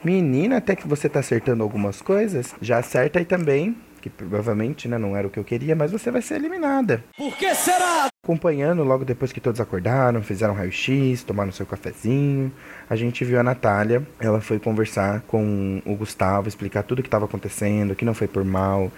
Menina, 0.04 0.58
até 0.58 0.76
que 0.76 0.88
você 0.88 1.10
tá 1.10 1.20
acertando 1.20 1.64
algumas 1.64 2.02
coisas. 2.02 2.56
Já 2.62 2.78
acerta 2.78 3.18
aí 3.18 3.26
também, 3.26 3.76
que 4.08 4.10
provavelmente 4.10 4.88
né, 4.88 4.98
não 4.98 5.16
era 5.16 5.28
o 5.28 5.30
que 5.30 5.38
eu 5.38 5.44
queria, 5.44 5.76
mas 5.76 5.92
você 5.92 6.10
vai 6.10 6.22
ser 6.22 6.36
eliminada. 6.36 7.04
Por 7.16 7.36
que 7.36 7.54
será? 7.54 8.08
Acompanhando 8.24 8.84
logo 8.84 9.06
depois 9.06 9.32
que 9.32 9.40
todos 9.40 9.60
acordaram, 9.60 10.22
fizeram 10.24 10.54
raio-x, 10.54 11.24
tomaram 11.24 11.52
seu 11.52 11.66
cafezinho, 11.66 12.52
a 12.90 12.96
gente 12.96 13.24
viu 13.24 13.40
a 13.40 13.44
Natália. 13.44 14.02
Ela 14.20 14.42
foi 14.42 14.60
conversar 14.60 15.22
com 15.28 15.82
o 15.86 15.96
Gustavo, 15.96 16.48
explicar 16.48 16.84
tudo 16.84 17.00
o 17.00 17.02
que 17.02 17.08
estava 17.08 17.26
acontecendo, 17.26 17.96
que 17.96 18.06
não 18.06 18.14
foi 18.14 18.28
por 18.28 18.44
mal, 18.44 18.92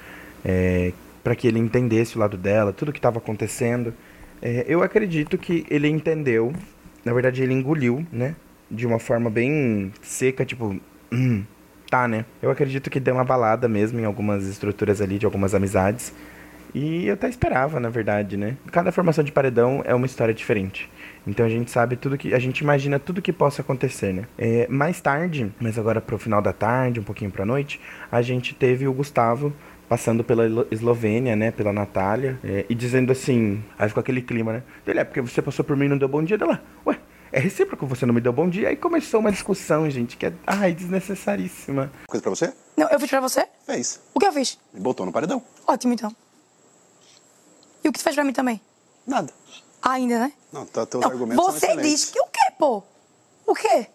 é, 0.45 0.93
para 1.23 1.35
que 1.35 1.47
ele 1.47 1.59
entendesse 1.59 2.15
o 2.15 2.19
lado 2.19 2.37
dela, 2.37 2.71
tudo 2.71 2.89
o 2.89 2.91
que 2.91 2.99
estava 2.99 3.17
acontecendo. 3.17 3.93
É, 4.41 4.65
eu 4.67 4.83
acredito 4.83 5.37
que 5.37 5.65
ele 5.69 5.87
entendeu, 5.87 6.53
na 7.03 7.13
verdade 7.13 7.43
ele 7.43 7.53
engoliu, 7.53 8.05
né? 8.11 8.35
De 8.71 8.85
uma 8.85 8.99
forma 8.99 9.29
bem 9.29 9.91
seca, 10.01 10.45
tipo, 10.45 10.79
hum, 11.11 11.43
tá, 11.89 12.07
né? 12.07 12.25
Eu 12.41 12.51
acredito 12.51 12.89
que 12.89 12.99
deu 12.99 13.15
uma 13.15 13.23
balada 13.23 13.67
mesmo 13.67 13.99
em 13.99 14.05
algumas 14.05 14.45
estruturas 14.45 15.01
ali, 15.01 15.17
de 15.17 15.25
algumas 15.25 15.55
amizades. 15.55 16.13
E 16.73 17.07
eu 17.07 17.15
até 17.15 17.27
esperava, 17.27 17.79
na 17.79 17.89
verdade, 17.89 18.37
né? 18.37 18.55
Cada 18.71 18.91
formação 18.91 19.23
de 19.23 19.31
paredão 19.31 19.81
é 19.85 19.95
uma 19.95 20.05
história 20.05 20.33
diferente. 20.33 20.89
Então 21.25 21.45
a 21.45 21.49
gente 21.49 21.71
sabe 21.71 21.95
tudo 21.95 22.17
que. 22.17 22.33
A 22.33 22.39
gente 22.39 22.59
imagina 22.59 22.99
tudo 22.99 23.21
que 23.21 23.33
possa 23.33 23.61
acontecer, 23.61 24.13
né? 24.13 24.25
É, 24.37 24.67
mais 24.69 25.01
tarde, 25.01 25.51
mas 25.59 25.79
agora 25.79 25.99
pro 25.99 26.17
final 26.19 26.41
da 26.41 26.53
tarde, 26.53 26.99
um 26.99 27.03
pouquinho 27.03 27.31
pra 27.31 27.45
noite, 27.45 27.81
a 28.11 28.21
gente 28.21 28.53
teve 28.53 28.87
o 28.87 28.93
Gustavo 28.93 29.51
passando 29.87 30.23
pela 30.23 30.45
Eslovênia, 30.69 31.35
né? 31.35 31.49
Pela 31.49 31.73
Natália. 31.73 32.37
É, 32.43 32.65
e 32.69 32.75
dizendo 32.75 33.11
assim. 33.11 33.63
Aí 33.77 33.87
ficou 33.87 34.01
aquele 34.01 34.21
clima, 34.21 34.53
né? 34.53 34.63
Ele 34.85 34.99
é 34.99 35.03
porque 35.03 35.21
você 35.21 35.41
passou 35.41 35.65
por 35.65 35.75
mim 35.75 35.85
e 35.85 35.89
não 35.89 35.97
deu 35.97 36.07
bom 36.07 36.23
dia 36.23 36.37
dela. 36.37 36.61
Ué, 36.85 36.99
é 37.31 37.39
recíproco, 37.39 37.85
você 37.85 38.05
não 38.05 38.13
me 38.13 38.21
deu 38.21 38.33
bom 38.33 38.49
dia. 38.49 38.69
Aí 38.69 38.75
começou 38.75 39.19
uma 39.19 39.31
discussão, 39.31 39.89
gente, 39.89 40.17
que 40.17 40.25
é, 40.25 40.33
ai, 40.45 40.73
desnecessaríssima. 40.73 41.91
Coisa 42.07 42.21
pra 42.21 42.29
você? 42.29 42.53
Não, 42.75 42.87
eu 42.89 42.99
fiz 42.99 43.09
pra 43.09 43.19
você? 43.21 43.47
Fez. 43.65 44.01
O 44.13 44.19
que 44.19 44.25
eu 44.25 44.33
fiz? 44.33 44.57
Me 44.73 44.79
botou 44.79 45.05
no 45.05 45.11
paredão. 45.11 45.41
Ótimo, 45.67 45.93
então. 45.93 46.15
E 47.83 47.89
o 47.89 47.91
que 47.91 47.99
tu 47.99 48.03
fez 48.03 48.15
pra 48.15 48.23
mim 48.23 48.33
também? 48.33 48.59
Nada. 49.05 49.31
Ainda, 49.81 50.19
né? 50.19 50.33
Não, 50.51 50.65
tá, 50.65 50.85
teus 50.85 51.03
Não, 51.03 51.11
argumentos 51.11 51.43
você 51.45 51.67
são 51.67 51.77
diz 51.77 52.05
que 52.05 52.19
o 52.19 52.25
quê, 52.25 52.51
pô? 52.57 52.83
O 53.45 53.53
quê? 53.53 53.87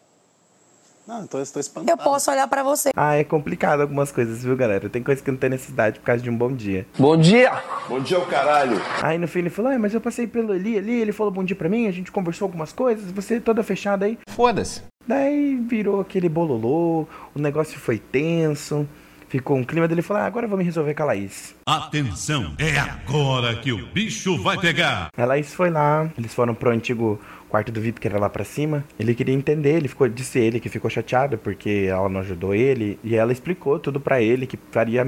Não, 1.07 1.27
tô, 1.27 1.45
tô 1.45 1.61
espantado. 1.61 1.91
Eu 1.91 1.99
posso 2.03 2.31
olhar 2.31 2.49
pra 2.49 2.63
você. 2.63 2.89
Ah, 2.97 3.15
é 3.15 3.25
complicado 3.25 3.83
algumas 3.83 4.11
coisas, 4.11 4.43
viu, 4.43 4.57
galera? 4.57 4.89
Tem 4.89 5.03
coisa 5.03 5.23
que 5.23 5.31
não 5.31 5.37
tem 5.37 5.51
necessidade 5.51 5.99
por 5.99 6.07
causa 6.07 6.23
de 6.23 6.31
um 6.31 6.37
bom 6.37 6.51
dia. 6.51 6.87
Bom 6.99 7.15
dia! 7.15 7.53
Bom 7.87 8.01
dia, 8.01 8.19
o 8.19 8.25
caralho. 8.25 8.81
Aí 9.03 9.19
no 9.19 9.29
fim 9.29 9.41
ele 9.41 9.51
falou, 9.51 9.71
ah, 9.71 9.79
mas 9.79 9.93
eu 9.93 10.01
passei 10.01 10.27
pelo 10.27 10.53
ali, 10.53 10.79
ali, 10.79 10.93
ele 10.93 11.13
falou 11.13 11.31
bom 11.31 11.45
dia 11.45 11.55
pra 11.55 11.69
mim, 11.69 11.87
a 11.87 11.93
gente 11.93 12.11
conversou 12.11 12.47
algumas 12.47 12.73
coisas, 12.73 13.13
você 13.13 13.39
toda 13.39 13.63
fechada 13.63 14.07
aí. 14.07 14.19
Foda-se. 14.29 14.83
Daí 15.07 15.57
virou 15.57 16.01
aquele 16.01 16.31
bololô, 16.31 17.07
o 17.35 17.39
negócio 17.39 17.79
foi 17.79 17.99
tenso, 17.99 18.89
ficou 19.29 19.59
um 19.59 19.65
clima 19.65 19.87
dele 19.87 20.01
falou, 20.01 20.23
ah, 20.23 20.27
agora 20.27 20.47
vamos 20.47 20.65
resolver 20.65 20.95
com 20.95 21.03
a 21.03 21.07
Laís. 21.07 21.55
Atenção, 21.67 22.55
é 22.59 22.79
agora 22.79 23.55
que 23.57 23.73
o 23.73 23.87
bicho 23.89 24.43
vai 24.43 24.57
pegar. 24.57 25.09
A 25.15 25.25
Laís 25.27 25.53
foi 25.53 25.69
lá, 25.69 26.09
eles 26.17 26.33
foram 26.33 26.55
pro 26.55 26.71
antigo 26.71 27.21
quarto 27.55 27.71
do 27.71 27.81
VIP, 27.81 28.01
que 28.01 28.09
era 28.09 28.19
lá 28.19 28.29
pra 28.29 28.43
cima. 28.43 28.85
Ele 28.99 29.15
queria 29.15 29.33
entender, 29.33 29.77
ele 29.77 29.87
ficou, 29.87 30.09
disse 30.09 30.41
ele 30.41 30.59
que 30.59 30.69
ficou 30.69 30.91
chateado 30.91 31.39
porque 31.39 31.87
ela 31.89 32.09
não 32.09 32.21
ajudou 32.21 32.53
ele. 32.53 32.99
E 33.05 33.15
ela 33.15 33.31
explicou 33.31 33.79
tudo 33.79 34.01
pra 34.01 34.21
ele, 34.21 34.45
que 34.45 34.59
faria 34.73 35.07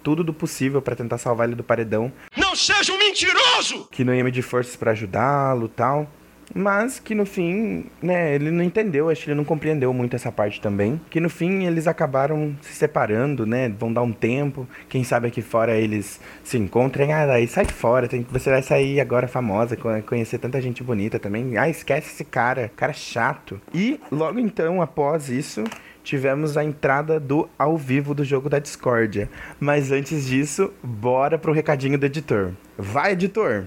tudo 0.00 0.22
do 0.22 0.32
possível 0.32 0.80
pra 0.80 0.94
tentar 0.94 1.18
salvar 1.18 1.48
ele 1.48 1.56
do 1.56 1.64
paredão. 1.64 2.12
Não 2.36 2.54
seja 2.54 2.92
um 2.92 2.98
mentiroso! 2.98 3.88
Que 3.90 4.04
não 4.04 4.14
ia 4.14 4.22
medir 4.22 4.42
forças 4.42 4.76
pra 4.76 4.92
ajudá-lo 4.92 5.66
e 5.66 5.70
tal. 5.70 6.08
Mas 6.54 6.98
que 6.98 7.14
no 7.14 7.26
fim, 7.26 7.84
né, 8.02 8.34
ele 8.34 8.50
não 8.50 8.64
entendeu, 8.64 9.10
acho 9.10 9.24
que 9.24 9.30
ele 9.30 9.36
não 9.36 9.44
compreendeu 9.44 9.92
muito 9.92 10.16
essa 10.16 10.32
parte 10.32 10.60
também. 10.60 11.00
Que 11.10 11.20
no 11.20 11.28
fim 11.28 11.64
eles 11.64 11.86
acabaram 11.86 12.56
se 12.62 12.72
separando, 12.74 13.44
né? 13.46 13.68
Vão 13.68 13.92
dar 13.92 14.02
um 14.02 14.12
tempo. 14.12 14.66
Quem 14.88 15.04
sabe 15.04 15.28
aqui 15.28 15.42
fora 15.42 15.76
eles 15.76 16.20
se 16.42 16.56
encontrem. 16.56 17.12
Ah, 17.12 17.26
daí 17.26 17.46
sai 17.46 17.64
fora, 17.66 18.08
tem, 18.08 18.26
você 18.30 18.50
vai 18.50 18.62
sair 18.62 19.00
agora 19.00 19.28
famosa, 19.28 19.76
co- 19.76 19.88
conhecer 20.06 20.38
tanta 20.38 20.60
gente 20.60 20.82
bonita 20.82 21.18
também. 21.18 21.56
Ah, 21.58 21.68
esquece 21.68 22.12
esse 22.14 22.24
cara, 22.24 22.70
cara 22.74 22.92
chato. 22.92 23.60
E 23.74 24.00
logo 24.10 24.38
então, 24.38 24.80
após 24.80 25.28
isso, 25.28 25.64
tivemos 26.02 26.56
a 26.56 26.64
entrada 26.64 27.20
do 27.20 27.48
ao 27.58 27.76
vivo 27.76 28.14
do 28.14 28.24
jogo 28.24 28.48
da 28.48 28.58
discórdia. 28.58 29.28
Mas 29.60 29.92
antes 29.92 30.26
disso, 30.26 30.72
bora 30.82 31.36
pro 31.38 31.52
recadinho 31.52 31.98
do 31.98 32.06
editor. 32.06 32.52
Vai, 32.76 33.12
editor! 33.12 33.66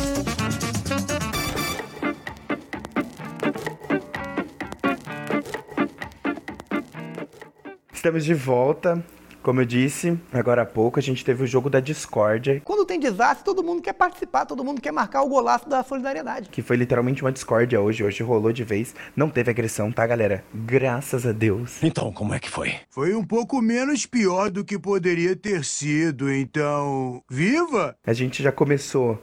Estamos 8.01 8.25
de 8.25 8.33
volta. 8.33 9.05
Como 9.43 9.61
eu 9.61 9.65
disse 9.65 10.19
agora 10.33 10.63
há 10.63 10.65
pouco, 10.65 10.97
a 10.97 11.01
gente 11.03 11.23
teve 11.23 11.43
o 11.43 11.47
jogo 11.47 11.69
da 11.69 11.79
discórdia, 11.79 12.59
Quando 12.65 12.83
tem 12.83 12.99
desastre, 12.99 13.45
todo 13.45 13.63
mundo 13.63 13.79
quer 13.79 13.93
participar, 13.93 14.45
todo 14.45 14.63
mundo 14.63 14.81
quer 14.81 14.91
marcar 14.91 15.21
o 15.21 15.29
golaço 15.29 15.69
da 15.69 15.83
solidariedade. 15.83 16.49
que 16.49 16.63
foi 16.63 16.77
literalmente 16.77 17.21
uma 17.21 17.31
discórdia 17.31 17.79
hoje. 17.79 18.03
Hoje 18.03 18.23
rolou 18.23 18.51
de 18.51 18.63
vez. 18.63 18.95
Não 19.15 19.29
teve 19.29 19.51
agressão, 19.51 19.91
tá, 19.91 20.07
galera? 20.07 20.43
Graças 20.51 21.27
a 21.27 21.31
Deus. 21.31 21.77
Então, 21.83 22.11
como 22.11 22.33
é 22.33 22.39
que 22.39 22.49
foi? 22.49 22.73
Foi 22.89 23.13
um 23.13 23.23
pouco 23.23 23.61
menos 23.61 24.07
pior 24.07 24.49
do 24.49 24.65
que 24.65 24.79
poderia 24.79 25.35
ter 25.35 25.63
sido, 25.63 26.31
então. 26.31 27.21
Viva! 27.29 27.95
A 28.03 28.13
gente 28.13 28.41
já 28.41 28.51
começou 28.51 29.21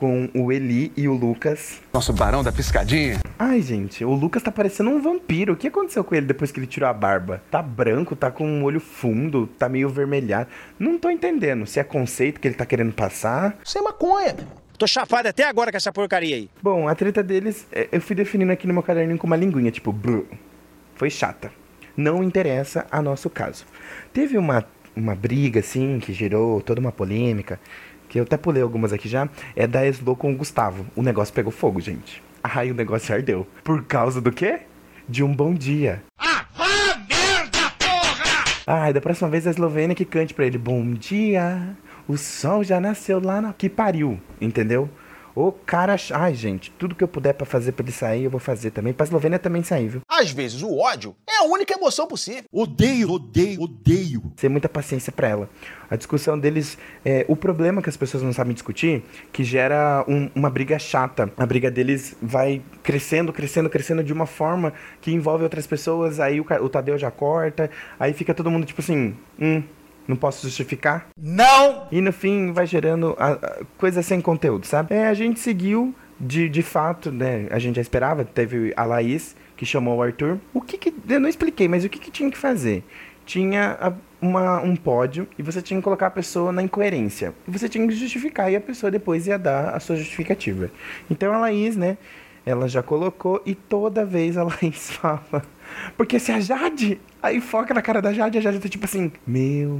com 0.00 0.30
o 0.34 0.50
Eli 0.50 0.90
e 0.96 1.06
o 1.06 1.12
Lucas. 1.12 1.78
Nosso 1.92 2.10
barão 2.14 2.42
da 2.42 2.50
piscadinha. 2.50 3.20
Ai, 3.38 3.60
gente, 3.60 4.02
o 4.02 4.14
Lucas 4.14 4.42
tá 4.42 4.50
parecendo 4.50 4.88
um 4.88 5.00
vampiro. 5.00 5.52
O 5.52 5.56
que 5.56 5.68
aconteceu 5.68 6.02
com 6.02 6.14
ele 6.14 6.24
depois 6.24 6.50
que 6.50 6.58
ele 6.58 6.66
tirou 6.66 6.88
a 6.88 6.92
barba? 6.94 7.42
Tá 7.50 7.60
branco, 7.60 8.16
tá 8.16 8.30
com 8.30 8.46
um 8.46 8.64
olho 8.64 8.80
fundo, 8.80 9.46
tá 9.58 9.68
meio 9.68 9.90
vermelhado. 9.90 10.48
Não 10.78 10.98
tô 10.98 11.10
entendendo 11.10 11.66
se 11.66 11.78
é 11.78 11.84
conceito 11.84 12.40
que 12.40 12.48
ele 12.48 12.54
tá 12.54 12.64
querendo 12.64 12.94
passar. 12.94 13.58
Isso 13.62 13.76
é 13.76 13.82
maconha, 13.82 14.32
meu. 14.32 14.46
Tô 14.78 14.86
chapado 14.86 15.26
até 15.28 15.44
agora 15.46 15.70
com 15.70 15.76
essa 15.76 15.92
porcaria 15.92 16.36
aí. 16.36 16.48
Bom, 16.62 16.88
a 16.88 16.94
treta 16.94 17.22
deles, 17.22 17.66
é, 17.70 17.86
eu 17.92 18.00
fui 18.00 18.16
definindo 18.16 18.50
aqui 18.50 18.66
no 18.66 18.72
meu 18.72 18.82
caderninho 18.82 19.18
com 19.18 19.26
uma 19.26 19.36
linguinha, 19.36 19.70
tipo, 19.70 19.92
"Bru". 19.92 20.26
foi 20.94 21.10
chata. 21.10 21.52
Não 21.94 22.24
interessa 22.24 22.86
a 22.90 23.02
nosso 23.02 23.28
caso. 23.28 23.66
Teve 24.14 24.38
uma, 24.38 24.64
uma 25.00 25.14
briga, 25.14 25.60
assim, 25.60 25.98
que 25.98 26.12
gerou 26.12 26.60
toda 26.60 26.80
uma 26.80 26.92
polêmica, 26.92 27.58
que 28.08 28.18
eu 28.18 28.24
até 28.24 28.36
pulei 28.36 28.62
algumas 28.62 28.92
aqui 28.92 29.08
já, 29.08 29.28
é 29.56 29.66
da 29.66 29.86
Eslo 29.86 30.16
com 30.16 30.32
o 30.32 30.36
Gustavo. 30.36 30.86
O 30.94 31.02
negócio 31.02 31.32
pegou 31.32 31.52
fogo, 31.52 31.80
gente. 31.80 32.22
Aí 32.42 32.70
o 32.70 32.74
negócio 32.74 33.14
ardeu. 33.14 33.46
Por 33.62 33.84
causa 33.84 34.20
do 34.20 34.32
quê? 34.32 34.60
De 35.08 35.22
um 35.22 35.34
bom 35.34 35.54
dia. 35.54 36.02
Ai, 38.66 38.92
da 38.92 39.00
próxima 39.00 39.28
vez 39.28 39.46
a 39.46 39.50
Eslovênia 39.50 39.96
que 39.96 40.04
cante 40.04 40.32
pra 40.32 40.46
ele 40.46 40.56
Bom 40.56 40.92
dia, 40.92 41.76
o 42.06 42.16
sol 42.16 42.62
já 42.62 42.80
nasceu 42.80 43.20
lá 43.20 43.40
na... 43.40 43.52
Que 43.52 43.68
pariu, 43.68 44.20
entendeu? 44.40 44.88
O 45.34 45.50
cara... 45.50 45.96
Ai, 46.12 46.34
gente, 46.34 46.70
tudo 46.72 46.94
que 46.94 47.02
eu 47.02 47.08
puder 47.08 47.34
pra 47.34 47.46
fazer 47.46 47.72
pra 47.72 47.84
ele 47.84 47.92
sair, 47.92 48.24
eu 48.24 48.30
vou 48.30 48.40
fazer 48.40 48.70
também. 48.70 48.92
Pra 48.92 49.04
Eslovênia 49.04 49.38
também 49.38 49.62
sair, 49.62 49.88
viu? 49.88 50.00
Às 50.20 50.30
vezes 50.30 50.60
o 50.62 50.76
ódio 50.78 51.16
é 51.26 51.38
a 51.38 51.44
única 51.44 51.72
emoção 51.72 52.06
possível. 52.06 52.44
Odeio, 52.52 53.10
odeio, 53.10 53.62
odeio. 53.62 54.22
Ter 54.36 54.50
muita 54.50 54.68
paciência 54.68 55.10
pra 55.10 55.28
ela. 55.28 55.48
A 55.90 55.96
discussão 55.96 56.38
deles... 56.38 56.76
É, 57.02 57.24
o 57.26 57.34
problema 57.34 57.80
que 57.80 57.88
as 57.88 57.96
pessoas 57.96 58.22
não 58.22 58.32
sabem 58.32 58.52
discutir, 58.52 59.02
que 59.32 59.42
gera 59.42 60.04
um- 60.06 60.28
uma 60.34 60.50
briga 60.50 60.78
chata. 60.78 61.32
A 61.38 61.46
briga 61.46 61.70
deles 61.70 62.14
vai 62.20 62.60
crescendo, 62.82 63.32
crescendo, 63.32 63.70
crescendo 63.70 64.04
de 64.04 64.12
uma 64.12 64.26
forma 64.26 64.74
que 65.00 65.10
envolve 65.10 65.42
outras 65.42 65.66
pessoas, 65.66 66.20
aí 66.20 66.38
o, 66.38 66.44
o 66.60 66.68
Tadeu 66.68 66.98
já 66.98 67.10
corta, 67.10 67.70
aí 67.98 68.12
fica 68.12 68.34
todo 68.34 68.50
mundo 68.50 68.66
tipo 68.66 68.82
assim... 68.82 69.16
Hum, 69.40 69.62
não 70.06 70.16
posso 70.16 70.42
justificar? 70.46 71.08
Não! 71.16 71.86
E 71.90 72.00
no 72.02 72.12
fim 72.12 72.52
vai 72.52 72.66
gerando 72.66 73.16
a, 73.18 73.32
a- 73.32 73.58
coisa 73.78 74.02
sem 74.02 74.20
conteúdo, 74.20 74.66
sabe? 74.66 74.94
É, 74.94 75.06
a 75.06 75.14
gente 75.14 75.40
seguiu 75.40 75.94
de, 76.20 76.48
de 76.48 76.62
fato, 76.62 77.10
né? 77.10 77.46
A 77.50 77.58
gente 77.58 77.76
já 77.76 77.82
esperava, 77.82 78.22
teve 78.24 78.74
a 78.76 78.84
Laís 78.84 79.34
que 79.60 79.66
chamou 79.66 79.98
o 79.98 80.02
Arthur. 80.02 80.38
O 80.54 80.62
que 80.62 80.78
que. 80.78 80.94
Eu 81.06 81.20
não 81.20 81.28
expliquei, 81.28 81.68
mas 81.68 81.84
o 81.84 81.88
que 81.90 81.98
que 81.98 82.10
tinha 82.10 82.30
que 82.30 82.38
fazer? 82.38 82.82
Tinha 83.26 83.92
uma, 84.18 84.58
um 84.62 84.74
pódio 84.74 85.28
e 85.38 85.42
você 85.42 85.60
tinha 85.60 85.78
que 85.78 85.84
colocar 85.84 86.06
a 86.06 86.10
pessoa 86.10 86.50
na 86.50 86.62
incoerência. 86.62 87.34
E 87.46 87.50
você 87.50 87.68
tinha 87.68 87.86
que 87.86 87.94
justificar 87.94 88.50
e 88.50 88.56
a 88.56 88.60
pessoa 88.60 88.90
depois 88.90 89.26
ia 89.26 89.38
dar 89.38 89.74
a 89.74 89.78
sua 89.78 89.96
justificativa. 89.96 90.70
Então 91.10 91.34
a 91.34 91.36
Laís, 91.36 91.76
né? 91.76 91.98
Ela 92.46 92.66
já 92.68 92.82
colocou 92.82 93.42
e 93.44 93.54
toda 93.54 94.02
vez 94.02 94.38
a 94.38 94.44
Laís 94.48 94.92
fala. 94.92 95.44
Porque 95.94 96.18
se 96.18 96.32
a 96.32 96.40
Jade. 96.40 96.98
Aí 97.22 97.38
foca 97.38 97.74
na 97.74 97.82
cara 97.82 98.00
da 98.00 98.14
Jade, 98.14 98.38
a 98.38 98.40
Jade 98.40 98.60
tá 98.60 98.68
tipo 98.68 98.86
assim: 98.86 99.12
Meu 99.26 99.78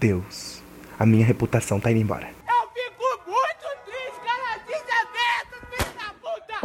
Deus, 0.00 0.60
a 0.98 1.06
minha 1.06 1.24
reputação 1.24 1.78
tá 1.78 1.92
indo 1.92 2.00
embora. 2.00 2.26
Eu 2.26 2.68
fico 2.74 3.30
muito 3.30 3.68
triste, 3.86 4.20
cara. 4.26 4.58
Desaberto, 4.66 5.64
filho 5.70 5.92
da 5.94 6.08
puta. 6.20 6.58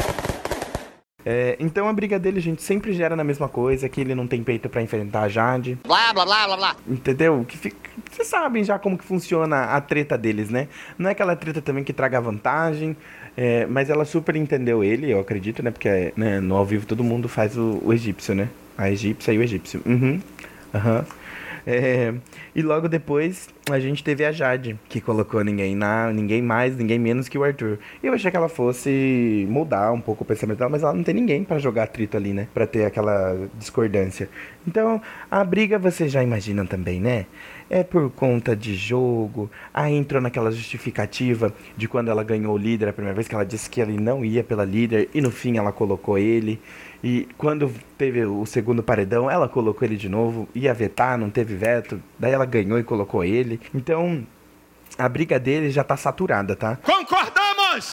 É, 1.29 1.57
então 1.60 1.89
a 1.89 1.91
briga 1.91 2.17
dele, 2.17 2.39
gente, 2.39 2.62
sempre 2.62 2.93
gera 2.93 3.13
na 3.13 3.24
mesma 3.24 3.50
coisa, 3.50 3.89
que 3.89 4.00
ele 4.00 4.15
não 4.15 4.25
tem 4.25 4.41
peito 4.41 4.69
pra 4.69 4.81
enfrentar 4.81 5.24
a 5.24 5.27
Jade. 5.27 5.77
Blá, 5.86 6.13
blá, 6.13 6.24
blá, 6.24 6.46
blá, 6.46 6.55
blá. 6.55 6.75
Entendeu? 6.88 7.43
Que 7.46 7.57
fica... 7.57 7.75
Vocês 8.10 8.29
sabem 8.29 8.63
já 8.63 8.79
como 8.79 8.98
que 8.98 9.03
funciona 9.03 9.65
a 9.65 9.81
treta 9.81 10.17
deles, 10.17 10.50
né? 10.50 10.69
Não 10.98 11.10
é 11.10 11.12
aquela 11.12 11.36
treta 11.36 11.62
também 11.62 11.84
que 11.84 11.91
traga 11.91 12.22
vantagem, 12.22 12.96
é, 13.36 13.65
mas 13.65 13.89
ela 13.89 14.05
super 14.05 14.38
entendeu 14.38 14.81
ele, 14.86 15.12
eu 15.12 15.19
acredito, 15.19 15.62
né? 15.62 15.69
Porque 15.69 16.13
né, 16.15 16.39
no 16.39 16.55
ao 16.55 16.65
vivo 16.65 16.86
todo 16.86 17.03
mundo 17.03 17.27
faz 17.27 17.57
o, 17.57 17.81
o 17.84 17.91
egípcio, 17.91 18.34
né? 18.34 18.48
A 18.77 18.89
egípcia 18.89 19.34
e 19.34 19.38
o 19.38 19.43
egípcio. 19.43 19.81
Uhum. 19.86 20.22
Aham. 20.74 21.05
É, 21.69 22.13
e 22.55 22.62
logo 22.62 22.88
depois 22.88 23.50
a 23.69 23.77
gente 23.77 24.01
teve 24.01 24.24
a 24.24 24.31
Jade, 24.31 24.79
que 24.88 25.01
colocou 25.01 25.43
ninguém 25.43 25.75
na, 25.75 26.13
ninguém 26.13 26.41
mais, 26.41 26.77
ninguém 26.77 26.97
menos 26.97 27.27
que 27.27 27.38
o 27.38 27.43
Arthur. 27.43 27.77
Eu 28.01 28.13
achei 28.13 28.31
que 28.31 28.38
ela 28.38 28.47
fosse 28.47 29.45
mudar 29.50 29.91
um 29.91 30.00
pouco 30.00 30.24
o 30.24 30.25
pensamento 30.25 30.59
dela, 30.59 30.69
mas 30.69 30.81
ela 30.81 30.93
não 30.93 31.03
tem 31.03 31.13
ninguém 31.13 31.43
para 31.43 31.59
jogar 31.59 31.83
atrito 31.83 32.15
ali, 32.15 32.31
né? 32.31 32.47
Pra 32.53 32.65
ter 32.65 32.86
aquela 32.86 33.50
discordância. 33.59 34.29
Então, 34.65 35.01
a 35.29 35.43
briga 35.43 35.77
vocês 35.77 36.09
já 36.09 36.24
imaginam 36.24 36.65
também, 36.65 37.01
né? 37.01 37.25
É 37.69 37.83
por 37.83 38.09
conta 38.12 38.55
de 38.55 38.74
jogo. 38.74 39.51
Aí 39.74 39.93
entrou 39.93 40.21
naquela 40.21 40.50
justificativa 40.50 41.53
de 41.75 41.86
quando 41.86 42.09
ela 42.09 42.24
ganhou 42.24 42.55
o 42.55 42.57
líder 42.57 42.88
a 42.88 42.93
primeira 42.93 43.13
vez, 43.13 43.27
que 43.27 43.36
ela 43.36 43.45
disse 43.45 43.69
que 43.69 43.81
ele 43.81 44.00
não 44.00 44.24
ia 44.24 44.41
pela 44.41 44.63
líder 44.63 45.09
e 45.13 45.19
no 45.19 45.31
fim 45.31 45.57
ela 45.57 45.74
colocou 45.74 46.17
ele. 46.17 46.62
E 47.04 47.27
quando 47.38 47.72
teve 47.98 48.25
o 48.25 48.46
segundo 48.46 48.82
paredão, 48.82 49.30
ela 49.30 49.48
colocou 49.48 49.88
ele 49.88 49.96
de 49.96 50.10
novo, 50.10 50.48
ia 50.56 50.74
vetar, 50.74 51.18
não 51.18 51.30
teve 51.30 51.56
veto. 51.56 52.01
Daí 52.18 52.34
ela 52.34 52.46
ganhou 52.46 52.80
e 52.80 52.84
colocou 52.84 53.24
ele. 53.24 53.60
Então, 53.74 54.25
a 54.98 55.08
briga 55.08 55.39
dele 55.39 55.70
já 55.70 55.84
tá 55.84 55.96
saturada, 55.96 56.56
tá? 56.56 56.77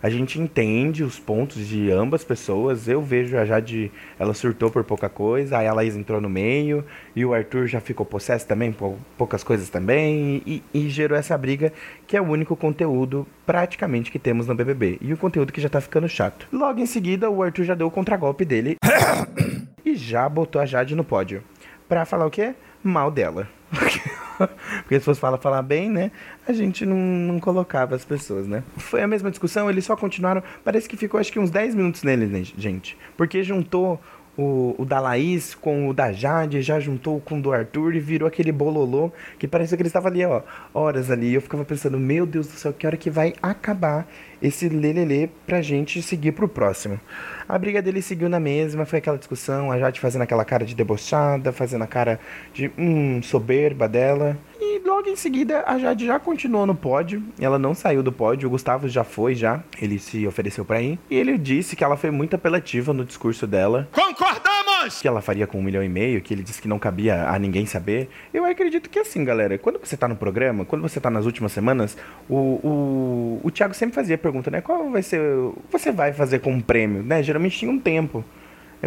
A 0.02 0.10
gente 0.10 0.40
entende 0.40 1.02
os 1.02 1.18
pontos 1.18 1.66
de 1.66 1.90
ambas 1.90 2.24
pessoas. 2.24 2.88
Eu 2.88 3.02
vejo 3.02 3.36
a 3.36 3.44
Jade, 3.44 3.90
ela 4.18 4.34
surtou 4.34 4.70
por 4.70 4.84
pouca 4.84 5.08
coisa, 5.08 5.58
aí 5.58 5.66
a 5.66 5.72
Laís 5.72 5.96
entrou 5.96 6.20
no 6.20 6.28
meio, 6.28 6.84
e 7.14 7.24
o 7.24 7.34
Arthur 7.34 7.66
já 7.66 7.80
ficou 7.80 8.04
possesso 8.06 8.46
também, 8.46 8.72
por 8.72 8.96
poucas 9.16 9.44
coisas 9.44 9.68
também, 9.68 10.42
e, 10.46 10.62
e 10.72 10.88
gerou 10.88 11.16
essa 11.16 11.36
briga, 11.36 11.72
que 12.06 12.16
é 12.16 12.20
o 12.20 12.24
único 12.24 12.56
conteúdo 12.56 13.26
praticamente 13.46 14.10
que 14.10 14.18
temos 14.18 14.46
no 14.46 14.54
BBB. 14.54 14.98
E 15.00 15.12
o 15.12 15.16
conteúdo 15.16 15.52
que 15.52 15.60
já 15.60 15.68
tá 15.68 15.80
ficando 15.80 16.08
chato. 16.08 16.46
Logo 16.52 16.80
em 16.80 16.86
seguida, 16.86 17.30
o 17.30 17.42
Arthur 17.42 17.64
já 17.64 17.74
deu 17.74 17.86
o 17.86 17.90
contragolpe 17.90 18.44
dele 18.44 18.76
e 19.84 19.94
já 19.96 20.28
botou 20.28 20.60
a 20.60 20.66
Jade 20.66 20.94
no 20.94 21.04
pódio. 21.04 21.42
Pra 21.88 22.04
falar 22.04 22.26
o 22.26 22.30
quê? 22.30 22.54
Mal 22.82 23.10
dela. 23.10 23.48
Porque 24.82 24.98
se 24.98 25.04
fosse 25.04 25.20
falar, 25.20 25.38
falar 25.38 25.62
bem, 25.62 25.90
né? 25.90 26.10
A 26.46 26.52
gente 26.52 26.84
não, 26.84 26.96
não 26.96 27.40
colocava 27.40 27.94
as 27.94 28.04
pessoas, 28.04 28.46
né? 28.46 28.62
Foi 28.76 29.02
a 29.02 29.06
mesma 29.06 29.30
discussão, 29.30 29.68
eles 29.68 29.84
só 29.84 29.96
continuaram. 29.96 30.42
Parece 30.64 30.88
que 30.88 30.96
ficou 30.96 31.20
acho 31.20 31.32
que 31.32 31.38
uns 31.38 31.50
10 31.50 31.74
minutos 31.74 32.02
neles, 32.02 32.30
né, 32.30 32.42
gente? 32.56 32.96
Porque 33.16 33.42
juntou 33.42 34.00
o, 34.36 34.74
o 34.78 34.84
da 34.84 35.00
Laís 35.00 35.54
com 35.54 35.88
o 35.88 35.94
da 35.94 36.12
Jade, 36.12 36.62
já 36.62 36.80
juntou 36.80 37.20
com 37.20 37.38
o 37.38 37.42
do 37.42 37.52
Arthur 37.52 37.94
e 37.94 38.00
virou 38.00 38.26
aquele 38.26 38.52
bololô 38.52 39.10
que 39.38 39.46
parecia 39.46 39.76
que 39.76 39.82
ele 39.82 39.88
estava 39.88 40.08
ali, 40.08 40.24
ó, 40.24 40.42
horas 40.72 41.10
ali. 41.10 41.28
E 41.28 41.34
eu 41.34 41.40
ficava 41.40 41.64
pensando, 41.64 41.98
meu 41.98 42.26
Deus 42.26 42.46
do 42.46 42.54
céu, 42.54 42.72
que 42.72 42.86
hora 42.86 42.96
que 42.96 43.10
vai 43.10 43.34
acabar 43.42 44.06
esse 44.42 44.68
lelelê 44.68 45.28
pra 45.46 45.62
gente 45.62 46.02
seguir 46.02 46.32
pro 46.32 46.48
próximo. 46.48 47.00
A 47.48 47.58
briga 47.58 47.80
dele 47.80 48.02
seguiu 48.02 48.28
na 48.28 48.40
mesma, 48.40 48.84
foi 48.84 48.98
aquela 48.98 49.18
discussão, 49.18 49.70
a 49.70 49.78
Jade 49.78 50.00
fazendo 50.00 50.22
aquela 50.22 50.44
cara 50.44 50.64
de 50.64 50.74
debochada, 50.74 51.52
fazendo 51.52 51.84
a 51.84 51.86
cara 51.86 52.18
de 52.52 52.70
hum, 52.76 53.22
soberba 53.22 53.88
dela. 53.88 54.36
Logo 54.84 55.08
em 55.08 55.16
seguida 55.16 55.64
a 55.66 55.78
Jade 55.78 56.04
já 56.04 56.18
continuou 56.18 56.66
no 56.66 56.74
pódio, 56.74 57.22
ela 57.40 57.58
não 57.58 57.74
saiu 57.74 58.02
do 58.02 58.12
pódio, 58.12 58.46
o 58.46 58.50
Gustavo 58.50 58.86
já 58.86 59.02
foi 59.02 59.34
já, 59.34 59.62
ele 59.80 59.98
se 59.98 60.26
ofereceu 60.26 60.62
pra 60.62 60.82
ir. 60.82 60.98
E 61.08 61.16
ele 61.16 61.38
disse 61.38 61.74
que 61.74 61.82
ela 61.82 61.96
foi 61.96 62.10
muito 62.10 62.36
apelativa 62.36 62.92
no 62.92 63.02
discurso 63.02 63.46
dela. 63.46 63.88
Concordamos! 63.90 65.00
Que 65.00 65.08
ela 65.08 65.22
faria 65.22 65.46
com 65.46 65.58
um 65.58 65.62
milhão 65.62 65.82
e 65.82 65.88
meio, 65.88 66.20
que 66.20 66.34
ele 66.34 66.42
disse 66.42 66.60
que 66.60 66.68
não 66.68 66.78
cabia 66.78 67.30
a 67.30 67.38
ninguém 67.38 67.64
saber. 67.64 68.10
Eu 68.32 68.44
acredito 68.44 68.90
que 68.90 68.98
assim, 68.98 69.24
galera, 69.24 69.56
quando 69.56 69.80
você 69.80 69.96
tá 69.96 70.06
no 70.06 70.16
programa, 70.16 70.66
quando 70.66 70.82
você 70.82 71.00
tá 71.00 71.08
nas 71.08 71.24
últimas 71.24 71.52
semanas, 71.52 71.96
o, 72.28 72.36
o, 72.36 73.40
o 73.42 73.50
Thiago 73.50 73.72
sempre 73.72 73.94
fazia 73.94 74.16
a 74.16 74.18
pergunta, 74.18 74.50
né? 74.50 74.60
Qual 74.60 74.90
vai 74.90 75.02
ser. 75.02 75.22
Você 75.72 75.90
vai 75.90 76.12
fazer 76.12 76.40
com 76.40 76.52
um 76.52 76.60
prêmio, 76.60 77.02
né? 77.02 77.22
Geralmente 77.22 77.58
tinha 77.58 77.70
um 77.70 77.78
tempo. 77.78 78.22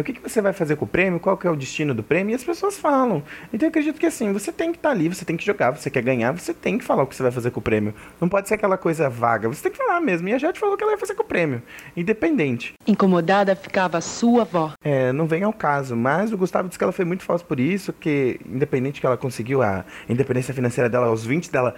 O 0.00 0.04
que, 0.04 0.12
que 0.12 0.22
você 0.22 0.40
vai 0.40 0.52
fazer 0.52 0.76
com 0.76 0.84
o 0.84 0.88
prêmio? 0.88 1.18
Qual 1.18 1.36
que 1.36 1.46
é 1.46 1.50
o 1.50 1.56
destino 1.56 1.94
do 1.94 2.02
prêmio? 2.02 2.32
E 2.32 2.34
as 2.34 2.44
pessoas 2.44 2.78
falam. 2.78 3.22
Então 3.52 3.66
eu 3.66 3.70
acredito 3.70 3.98
que 3.98 4.06
assim, 4.06 4.32
você 4.32 4.52
tem 4.52 4.70
que 4.70 4.78
estar 4.78 4.90
tá 4.90 4.94
ali, 4.94 5.08
você 5.08 5.24
tem 5.24 5.36
que 5.36 5.44
jogar, 5.44 5.70
você 5.72 5.90
quer 5.90 6.02
ganhar, 6.02 6.32
você 6.32 6.54
tem 6.54 6.78
que 6.78 6.84
falar 6.84 7.02
o 7.02 7.06
que 7.06 7.16
você 7.16 7.22
vai 7.22 7.32
fazer 7.32 7.50
com 7.50 7.60
o 7.60 7.62
prêmio. 7.62 7.94
Não 8.20 8.28
pode 8.28 8.48
ser 8.48 8.54
aquela 8.54 8.76
coisa 8.76 9.08
vaga, 9.08 9.48
você 9.48 9.62
tem 9.62 9.72
que 9.72 9.78
falar 9.78 10.00
mesmo. 10.00 10.28
E 10.28 10.34
a 10.34 10.38
Jade 10.38 10.58
falou 10.58 10.76
que 10.76 10.84
ela 10.84 10.92
ia 10.92 10.98
fazer 10.98 11.14
com 11.14 11.22
o 11.22 11.26
prêmio, 11.26 11.62
independente. 11.96 12.74
Incomodada 12.86 13.56
ficava 13.56 14.00
sua 14.00 14.42
avó. 14.42 14.72
É, 14.82 15.12
não 15.12 15.26
vem 15.26 15.42
ao 15.42 15.52
caso, 15.52 15.96
mas 15.96 16.32
o 16.32 16.38
Gustavo 16.38 16.68
disse 16.68 16.78
que 16.78 16.84
ela 16.84 16.92
foi 16.92 17.04
muito 17.04 17.24
falsa 17.24 17.44
por 17.44 17.58
isso, 17.58 17.92
que 17.92 18.40
independente 18.46 19.00
que 19.00 19.06
ela 19.06 19.16
conseguiu 19.16 19.62
a 19.62 19.84
independência 20.08 20.54
financeira 20.54 20.88
dela 20.88 21.06
aos 21.06 21.24
20, 21.24 21.50
dela 21.50 21.74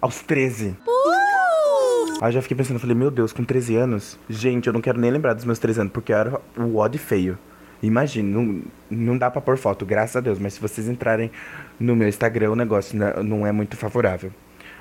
aos 0.00 0.20
13. 0.20 0.76
Aí 2.20 2.28
eu 2.28 2.32
já 2.32 2.42
fiquei 2.42 2.56
pensando, 2.56 2.78
falei, 2.78 2.94
meu 2.94 3.10
Deus, 3.10 3.32
com 3.32 3.42
13 3.42 3.76
anos, 3.76 4.18
gente, 4.28 4.66
eu 4.66 4.72
não 4.74 4.80
quero 4.82 5.00
nem 5.00 5.10
lembrar 5.10 5.32
dos 5.32 5.46
meus 5.46 5.58
13 5.58 5.80
anos, 5.80 5.92
porque 5.92 6.12
eu 6.12 6.16
era 6.18 6.40
o 6.58 6.76
odd 6.76 6.98
feio. 6.98 7.38
Imagina, 7.82 8.28
não, 8.28 8.62
não 8.90 9.16
dá 9.16 9.30
pra 9.30 9.40
pôr 9.40 9.56
foto, 9.56 9.86
graças 9.86 10.16
a 10.16 10.20
Deus, 10.20 10.38
mas 10.38 10.52
se 10.52 10.60
vocês 10.60 10.86
entrarem 10.86 11.30
no 11.78 11.96
meu 11.96 12.06
Instagram, 12.06 12.50
o 12.50 12.56
negócio 12.56 12.98
não 13.24 13.46
é 13.46 13.52
muito 13.52 13.74
favorável. 13.74 14.30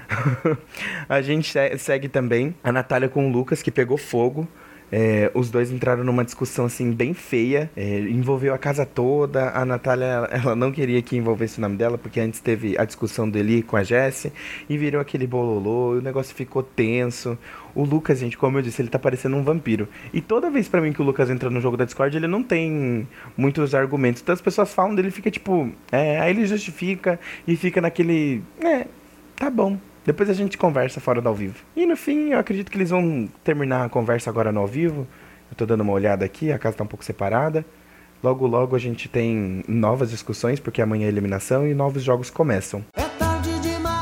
a 1.08 1.22
gente 1.22 1.54
segue 1.78 2.10
também 2.10 2.54
a 2.62 2.74
Natália 2.74 3.08
com 3.08 3.30
o 3.30 3.32
Lucas, 3.32 3.62
que 3.62 3.72
pegou 3.72 3.98
fogo. 3.98 4.46
É, 4.92 5.32
os 5.34 5.50
dois 5.50 5.72
entraram 5.72 6.04
numa 6.04 6.26
discussão 6.26 6.66
assim 6.66 6.92
bem 6.92 7.14
feia, 7.14 7.70
é, 7.76 8.00
envolveu 8.00 8.54
a 8.54 8.58
casa 8.58 8.86
toda. 8.86 9.52
A 9.52 9.64
Natália 9.66 10.28
ela 10.32 10.56
não 10.56 10.72
queria 10.72 11.02
que 11.02 11.16
envolvesse 11.16 11.58
o 11.58 11.62
nome 11.62 11.78
dela, 11.78 11.98
porque 11.98 12.20
antes 12.20 12.40
teve 12.40 12.78
a 12.78 12.86
discussão 12.86 13.30
dele 13.30 13.62
com 13.62 13.78
a 13.78 13.84
Jessie 13.84 14.32
e 14.70 14.78
virou 14.78 15.02
aquele 15.02 15.28
bololô, 15.28 15.98
o 15.98 16.02
negócio 16.02 16.36
ficou 16.36 16.64
tenso. 16.64 17.38
O 17.76 17.84
Lucas, 17.84 18.20
gente, 18.20 18.38
como 18.38 18.58
eu 18.58 18.62
disse, 18.62 18.82
ele 18.82 18.90
tá 18.90 18.98
parecendo 18.98 19.36
um 19.36 19.44
vampiro. 19.44 19.88
E 20.12 20.22
toda 20.22 20.50
vez 20.50 20.68
para 20.68 20.82
mim 20.82 20.92
que 20.92 21.02
o 21.02 21.06
Lucas 21.06 21.30
entra 21.30 21.50
no 21.50 21.62
jogo 21.62 21.78
da 21.78 21.86
Discord, 21.86 22.18
ele 22.18 22.28
não 22.28 22.44
tem 22.44 23.08
muitos 23.38 23.76
argumentos. 23.76 24.22
Então 24.22 24.34
as 24.34 24.42
pessoas 24.42 24.74
falam 24.74 24.96
dele, 24.96 25.12
fica 25.12 25.30
tipo, 25.30 25.72
é, 25.92 26.20
aí 26.20 26.32
ele 26.32 26.46
justifica 26.46 27.20
e 27.48 27.56
fica 27.56 27.80
naquele, 27.80 28.42
é, 28.60 28.88
tá 29.36 29.50
bom, 29.50 29.78
depois 30.10 30.28
a 30.28 30.34
gente 30.34 30.58
conversa 30.58 31.00
fora 31.00 31.22
do 31.22 31.30
ao 31.30 31.36
vivo. 31.36 31.64
E 31.76 31.86
no 31.86 31.96
fim, 31.96 32.30
eu 32.32 32.40
acredito 32.40 32.72
que 32.72 32.78
eles 32.78 32.90
vão 32.90 33.30
terminar 33.44 33.86
a 33.86 33.90
conversa 33.90 34.28
agora 34.28 34.52
no 34.52 34.60
ao 34.60 34.66
vivo. 34.66 35.06
Eu 35.52 35.56
tô 35.56 35.68
dando 35.68 35.82
uma 35.82 35.94
olhada 35.94 36.26
aqui, 36.26 36.52
a 36.52 36.58
casa 36.58 36.78
tá 36.78 36.84
um 36.84 36.88
pouco 36.88 37.06
separada. 37.06 37.64
Logo, 38.24 38.48
logo 38.48 38.76
a 38.76 38.80
gente 38.80 39.08
tem 39.08 39.64
novas 39.68 40.10
discussões, 40.10 40.60
porque 40.60 40.82
amanhã 40.82 41.06
é 41.06 41.10
eliminação 41.10 41.68
e 41.68 41.76
novos 41.76 42.02
jogos 42.02 42.32
começam. 42.32 42.84
É 42.96 43.04
tarde 43.04 43.52
demais. 43.60 44.00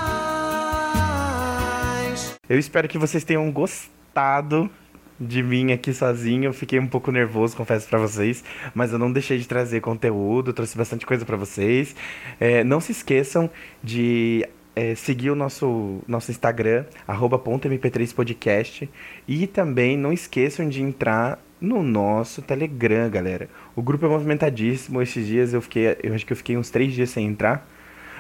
Eu 2.48 2.58
espero 2.58 2.88
que 2.88 2.98
vocês 2.98 3.26
tenham 3.26 3.52
gostado 3.52 4.72
de 5.20 5.43
mim 5.43 5.74
aqui 5.74 5.93
sozinho. 5.93 6.46
Eu 6.46 6.54
fiquei 6.54 6.80
um 6.80 6.88
pouco 6.88 7.12
nervoso, 7.12 7.58
confesso 7.58 7.86
para 7.86 8.00
vocês, 8.00 8.46
mas 8.74 8.93
eu 8.93 9.00
não 9.00 9.12
deixei 9.12 9.38
de 9.39 9.46
trazer 9.46 9.82
conteúdo, 9.82 10.54
trouxe 10.54 10.78
bastante 10.78 11.06
coisa 11.06 11.26
para 11.26 11.36
vocês. 11.36 11.93
É, 12.39 12.63
não 12.63 12.80
se 12.80 12.93
esqueçam 12.93 13.50
de 13.84 14.48
é, 14.78 14.94
seguir 14.94 15.32
o 15.32 15.36
nosso, 15.36 16.02
nosso 16.08 16.30
Instagram, 16.30 16.86
.mp3podcast. 17.08 18.88
E 19.28 19.48
também 19.48 19.98
não 19.98 20.13
esqueçam 20.13 20.70
de 20.70 20.84
entrar 20.84 21.40
no 21.60 21.82
nosso 21.82 22.44
Telegram, 22.44 23.10
galera. 23.10 23.50
O 23.76 23.82
grupo 23.82 24.06
é 24.06 24.10
movimentadíssimo. 24.10 25.02
Esses 25.02 25.26
dias 25.26 25.52
eu 25.52 25.62
fiquei, 25.62 25.98
eu 26.04 26.13
acho 26.13 26.24
que 26.24 26.32
eu 26.32 26.38
fiquei 26.38 26.56
uns 26.56 26.70
três 26.70 26.94
dias 26.94 27.10
sem 27.10 27.26
entrar. 27.26 27.68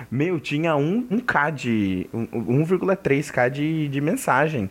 Meu, 0.09 0.39
tinha 0.39 0.75
um, 0.75 1.05
um 1.11 1.19
K 1.19 1.51
de. 1.51 2.09
1,3K 2.11 3.49
de, 3.51 3.87
de 3.87 4.01
mensagem. 4.01 4.67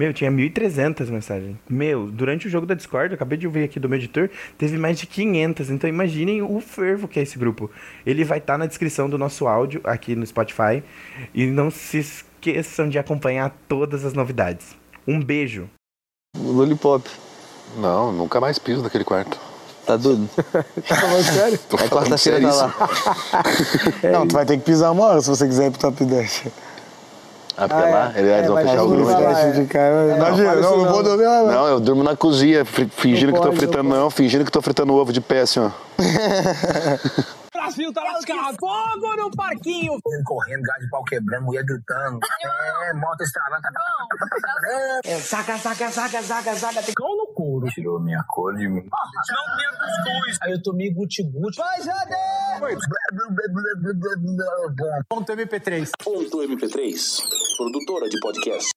Meu, 0.00 0.14
tinha 0.14 0.32
1.300 0.32 1.10
mensagens. 1.10 1.58
Meu, 1.68 2.10
durante 2.10 2.46
o 2.46 2.50
jogo 2.50 2.66
da 2.66 2.74
Discord, 2.74 3.10
eu 3.10 3.16
acabei 3.16 3.36
de 3.36 3.46
ver 3.46 3.64
aqui 3.64 3.78
do 3.78 3.86
meu 3.86 3.98
editor, 3.98 4.30
teve 4.56 4.78
mais 4.78 4.98
de 4.98 5.06
500. 5.06 5.68
Então 5.68 5.90
imaginem 5.90 6.40
o 6.40 6.58
fervo 6.58 7.06
que 7.06 7.20
é 7.20 7.22
esse 7.22 7.38
grupo. 7.38 7.70
Ele 8.06 8.24
vai 8.24 8.38
estar 8.38 8.54
tá 8.54 8.58
na 8.60 8.64
descrição 8.64 9.10
do 9.10 9.18
nosso 9.18 9.46
áudio 9.46 9.82
aqui 9.84 10.16
no 10.16 10.26
Spotify. 10.26 10.82
E 11.34 11.44
não 11.44 11.70
se 11.70 11.98
esqueçam 11.98 12.88
de 12.88 12.98
acompanhar 12.98 13.54
todas 13.68 14.02
as 14.06 14.14
novidades. 14.14 14.74
Um 15.06 15.22
beijo. 15.22 15.68
Lollipop. 16.34 17.06
Não, 17.76 18.10
nunca 18.10 18.40
mais 18.40 18.58
piso 18.58 18.82
naquele 18.82 19.04
quarto. 19.04 19.38
Tá 19.84 19.98
doido? 19.98 20.30
Tá 20.88 20.96
falando 20.96 21.24
sério? 21.24 21.58
Tô 21.68 21.76
É 21.76 21.88
quarta-feira 21.88 22.40
tá 22.40 22.54
lá. 22.54 22.74
Não, 24.10 24.26
tu 24.26 24.32
vai 24.32 24.46
ter 24.46 24.56
que 24.56 24.64
pisar 24.64 24.92
uma 24.92 25.04
hora 25.04 25.20
se 25.20 25.28
você 25.28 25.46
quiser 25.46 25.66
ir 25.66 25.70
pro 25.72 25.80
top 25.80 26.06
10. 26.06 26.44
Ah, 27.56 27.68
porque 27.68 27.90
lá, 27.90 28.12
eles 28.16 28.46
vão 28.46 28.56
fechar 28.56 28.82
o 28.82 28.88
grupo. 28.88 29.10
Imagina, 30.16 30.54
não, 30.56 30.76
não, 30.78 30.92
vou 30.92 31.02
dormir 31.02 31.24
lá. 31.24 31.42
Não, 31.42 31.66
eu 31.68 31.80
durmo 31.80 32.02
na 32.02 32.16
cozinha, 32.16 32.64
fingindo 32.64 33.32
que 33.32 33.40
tô 33.40 33.52
fritando, 33.52 33.88
não, 33.88 34.10
fingindo 34.10 34.44
que 34.44 34.50
tô 34.50 34.62
fritando 34.62 34.94
ovo 34.94 35.12
de 35.12 35.20
pé, 35.20 35.40
assim, 35.40 35.60
ó. 35.60 35.70
Brasil 37.52 37.92
tá 37.92 38.02
lascado. 38.02 38.56
Fogo 38.58 39.16
no 39.16 39.30
parquinho. 39.32 39.92
correndo, 40.24 40.62
gás 40.62 40.80
de 40.80 40.88
pau 40.88 41.04
quebrando, 41.04 41.44
mulher 41.44 41.64
gritando. 41.64 42.18
É, 42.88 42.94
moto 42.94 43.20
estralando. 43.20 43.62
É, 45.04 45.18
saca, 45.18 45.58
saca, 45.58 45.90
saca, 45.90 46.22
saca, 46.22 46.54
saca. 46.54 46.82
Tem 46.82 46.94
couro. 47.60 47.74
Tirou 47.74 48.00
minha 48.00 48.24
cor 48.28 48.54
de 48.56 48.68
mim. 48.68 48.82
Não 48.82 49.56
menos 49.56 50.04
dois. 50.04 50.38
Aí 50.42 50.52
eu 50.52 50.62
tomei 50.62 50.92
guti-guti. 50.92 51.58
Vai, 51.58 51.82
Jader! 51.82 52.20
Ponto 55.08 55.32
MP3. 55.32 55.90
Ponto 56.02 56.38
MP3, 56.38 57.22
produtora 57.56 58.08
de 58.08 58.20
podcast. 58.20 58.70